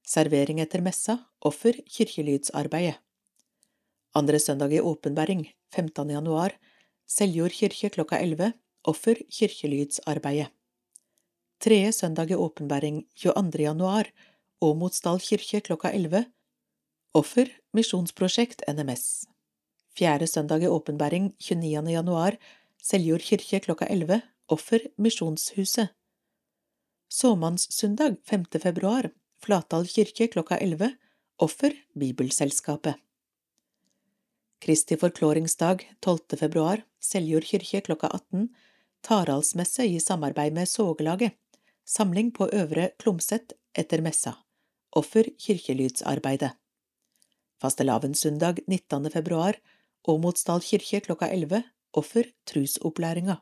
servering 0.07 0.57
etter 0.63 0.81
messa, 0.81 1.13
offer 1.45 1.77
kirkelydsarbeidet. 1.85 2.95
Andre 4.17 4.39
søndag 4.39 4.73
i 4.73 4.79
åpenbaring, 4.81 5.43
15. 5.75 6.09
januar, 6.09 6.57
Seljord 7.05 7.53
kirke 7.53 7.89
klokka 7.93 8.17
11, 8.17 8.51
offer 8.81 9.21
kirkelydsarbeidet. 9.29 10.49
Tredje 11.61 11.93
søndag 11.93 12.33
i 12.33 12.35
åpenbæring 12.35 13.03
22. 13.13 13.63
januar, 13.69 14.09
Åmotsdal 14.61 15.21
kirke 15.21 15.61
klokka 15.61 15.93
11, 15.93 16.25
offer 17.13 17.57
Misjonsprosjekt 17.73 18.65
NMS. 18.73 19.27
Fjerde 19.93 20.27
søndag 20.27 20.65
i 20.65 20.67
åpenbæring 20.67 21.35
29. 21.37 21.91
januar, 21.93 22.41
Seljord 22.81 23.21
kirke 23.21 23.59
klokka 23.59 23.85
11, 23.85 24.23
offer 24.47 24.79
Misjonshuset. 24.97 25.89
Såmannssøndag 27.09 28.17
5. 28.25 28.45
februar, 28.59 29.09
Flatdal 29.41 29.87
kirke 29.87 30.27
klokka 30.27 30.57
11, 30.57 30.95
offer 31.37 31.73
Bibelselskapet. 31.93 32.95
Kristi 34.61 34.97
forklaringsdag 34.97 35.83
12. 36.01 36.37
februar, 36.37 36.83
Seljord 36.99 37.45
kirke 37.45 37.81
klokka 37.81 38.07
18, 38.07 38.49
Taralsmesse 39.01 39.85
i 39.85 39.99
samarbeid 39.99 40.53
med 40.53 40.69
Sågelaget, 40.69 41.33
samling 41.85 42.31
på 42.31 42.49
Øvre 42.49 42.89
Klomset 42.99 43.53
etter 43.73 44.01
messa, 44.01 44.35
offer 44.91 45.29
kirkelydsarbeidet. 45.37 46.53
Fastelavnssøndag 47.61 48.61
19. 48.67 49.09
februar, 49.11 49.57
Åmotsdal 50.07 50.61
kirke 50.61 51.01
klokka 51.01 51.29
11, 51.33 51.63
offer 51.93 52.29
trusopplæringa. 52.45 53.39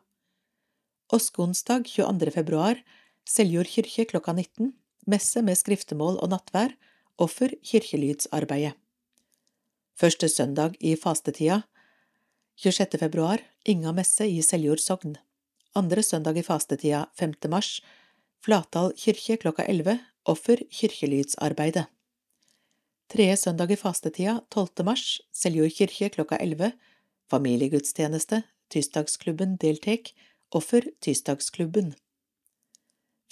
Åskonsdag 1.11 1.83
22. 1.85 2.31
februar, 2.31 2.79
Seljord 3.27 3.67
kirke 3.67 4.05
klokka 4.05 4.33
19, 4.33 4.71
messe 5.05 5.41
med 5.43 5.59
skriftemål 5.59 6.15
og 6.23 6.31
nattvær, 6.31 6.71
offer 7.19 7.51
kirkelydsarbeidet. 7.59 8.77
Første 9.99 10.29
søndag 10.31 10.77
i 10.79 10.95
fastetida, 10.95 11.61
26. 12.55 12.97
februar, 12.97 13.43
Inga 13.65 13.91
messe 13.91 14.25
i 14.25 14.41
Seljord 14.41 14.79
sogn. 14.79 15.17
Andre 15.75 16.03
søndag 16.03 16.39
i 16.39 16.43
fastetida, 16.43 17.05
5. 17.19 17.35
mars, 17.49 17.81
Flatdal 18.39 18.93
kirke 18.95 19.37
klokka 19.37 19.67
11, 19.67 19.99
offer 20.25 20.63
kirkelydsarbeidet. 20.71 21.85
Tredje 23.11 23.37
søndag 23.37 23.71
i 23.71 23.75
fastetida, 23.75 24.39
12. 24.49 24.85
mars, 24.87 25.21
Seljord 25.31 25.75
kirke 25.75 26.09
klokka 26.09 26.39
11, 26.39 26.71
familiegudstjeneste, 27.29 28.43
Tysdagsklubben 28.71 29.57
deltek, 29.61 30.15
offer 30.53 30.85
Tysdagsklubben. 31.01 31.93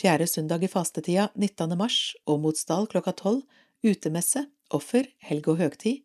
Fjerde 0.01 0.26
søndag 0.28 0.63
i 0.63 0.67
fastetida, 0.67 1.30
19. 1.36 1.78
mars, 1.78 2.15
Åmotsdal 2.26 2.88
klokka 2.89 3.13
12, 3.13 3.41
utemesse, 3.86 4.47
offer, 4.74 5.05
helg 5.28 5.49
og 5.51 5.59
høgtid. 5.61 6.01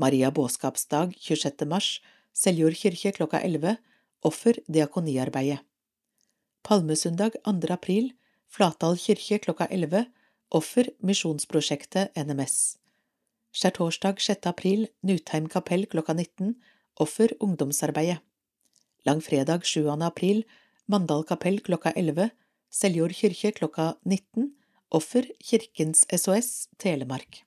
Maria 0.00 0.30
båskapsdag 0.32 1.12
26. 1.20 1.66
mars, 1.68 1.98
Seljord 2.32 2.78
kirke 2.80 3.12
klokka 3.12 3.42
11, 3.44 3.76
offer 4.24 4.60
diakoniarbeidet. 4.72 5.60
Palmesøndag 6.64 7.36
2. 7.44 7.68
april, 7.74 8.12
Flatdal 8.48 8.96
kirke 8.96 9.40
klokka 9.44 9.68
11, 9.70 10.06
offer 10.50 10.88
Misjonsprosjektet 11.04 12.16
NMS. 12.16 12.78
Skjærtorsdag 13.52 14.22
6. 14.24 14.48
april, 14.48 14.88
Nutheim 15.04 15.50
kapell 15.52 15.84
klokka 15.92 16.16
19, 16.16 16.56
offer 16.96 17.36
ungdomsarbeidet. 17.40 18.22
Langfredag 19.08 19.64
7. 19.64 19.88
april, 20.04 20.42
Mandal 20.86 21.22
kapell 21.24 21.62
klokka 21.64 21.94
11, 21.96 22.28
Seljord 22.68 23.14
kirke 23.16 23.54
klokka 23.56 23.94
19, 24.04 24.50
offer 24.92 25.24
Kirkens 25.40 26.02
SOS, 26.12 26.68
Telemark. 26.76 27.38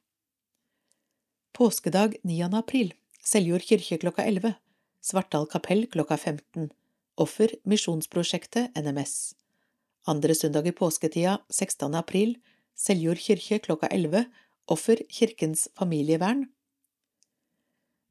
Påskedag 1.54 2.18
9. 2.24 2.50
april, 2.58 2.96
Seljord 3.22 3.68
kirke 3.68 4.00
klokka 4.02 4.26
11, 4.26 4.56
Svartdal 5.06 5.46
kapell 5.54 5.86
klokka 5.86 6.18
15, 6.18 6.72
offer 7.22 7.54
Misjonsprosjektet 7.64 8.74
NMS. 8.82 9.36
Andre 10.10 10.34
søndag 10.34 10.66
i 10.66 10.74
påsketida, 10.74 11.38
16. 11.50 11.94
april, 11.94 12.40
Seljord 12.74 13.22
kirke 13.22 13.60
klokka 13.62 13.92
11, 13.92 14.26
offer 14.66 15.04
Kirkens 15.10 15.68
familievern. 15.78 16.48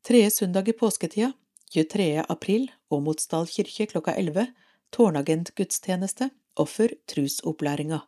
Tredje 0.07 0.31
søndag 0.39 0.71
i 0.71 0.77
påsketida, 0.85 1.33
23. 1.75 2.13
april, 2.29 2.71
Åmotsdal 2.91 3.47
kirke 3.47 3.87
klokka 3.87 4.17
11, 4.19 4.47
tårnagentgudstjeneste, 4.91 6.27
offer 6.59 6.91
trusopplæringa. 7.07 8.01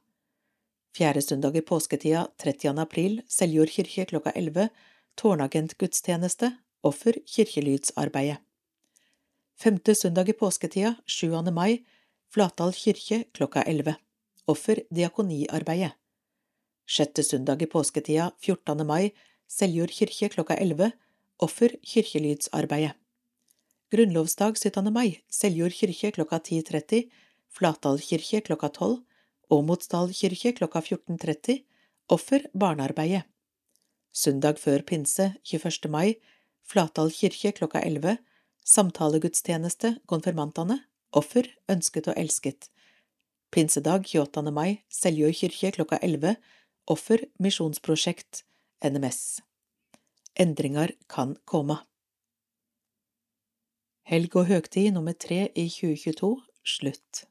Fjerde 0.97 1.23
søndag 1.23 1.57
i 1.57 1.61
påsketida, 1.63 2.27
30. 2.39 2.81
april, 2.83 3.21
Seljord 3.29 3.71
kirke 3.71 4.05
klokka 4.11 4.33
11, 4.35 4.69
tårnagentgudstjeneste, 5.17 6.51
offer 6.83 7.19
kirkelydsarbeidet. 7.27 8.41
Femte 9.55 9.95
søndag 9.95 10.29
i 10.29 10.33
påsketida, 10.33 10.97
7. 11.07 11.31
mai, 11.53 11.85
Flatdal 12.35 12.75
kirke 12.75 13.25
klokka 13.33 13.63
11, 13.63 13.95
offer 14.47 14.83
diakoniarbeidet. 14.91 15.93
Sjette 16.87 17.23
søndag 17.23 17.63
i 17.63 17.71
påsketida, 17.71 18.33
14. 18.41 18.83
mai, 18.87 19.13
Seljord 19.47 19.95
kirke 19.95 20.29
klokka 20.35 20.59
11, 20.59 20.91
offer 21.39 21.79
kirkelydsarbeidet. 21.87 22.99
Grunnlovsdag 23.93 24.57
17. 24.57 24.87
mai, 24.89 25.19
Seljord 25.29 25.75
kirke 25.77 26.09
klokka 26.17 26.39
10.30, 26.41 27.11
Flatdal 27.53 27.99
kirke 28.01 28.39
klokka 28.41 28.71
12, 28.73 29.03
Åmotsdal 29.53 30.15
kirke 30.17 30.55
klokka 30.57 30.81
14.30, 30.81 31.59
offer 32.09 32.47
barnearbeidet. 32.57 33.27
Søndag 34.17 34.57
før 34.65 34.81
pinse, 34.89 35.35
21. 35.45 35.91
mai, 35.93 36.15
Flatdal 36.65 37.13
kirke 37.13 37.53
klokka 37.53 37.85
11, 37.85 38.17
samtalegudstjeneste, 38.65 39.99
konfirmantene, 40.09 40.81
offer, 41.13 41.53
ønsket 41.69 42.09
og 42.09 42.17
elsket. 42.17 42.73
Pinsedag 43.53 44.09
28. 44.09 44.57
mai, 44.57 44.81
Seljord 44.89 45.37
kirke 45.37 45.77
klokka 45.77 46.01
11, 46.01 46.39
offer, 46.89 47.29
misjonsprosjekt, 47.37 48.47
NMS. 48.81 49.43
Endringer 50.41 50.97
kan 51.13 51.37
komme. 51.45 51.83
Helg 54.03 54.35
og 54.37 54.47
høgtid 54.47 54.91
nummer 54.91 55.15
tre 55.15 55.45
i 55.55 55.69
2022 55.71 56.33
slutt. 56.67 57.23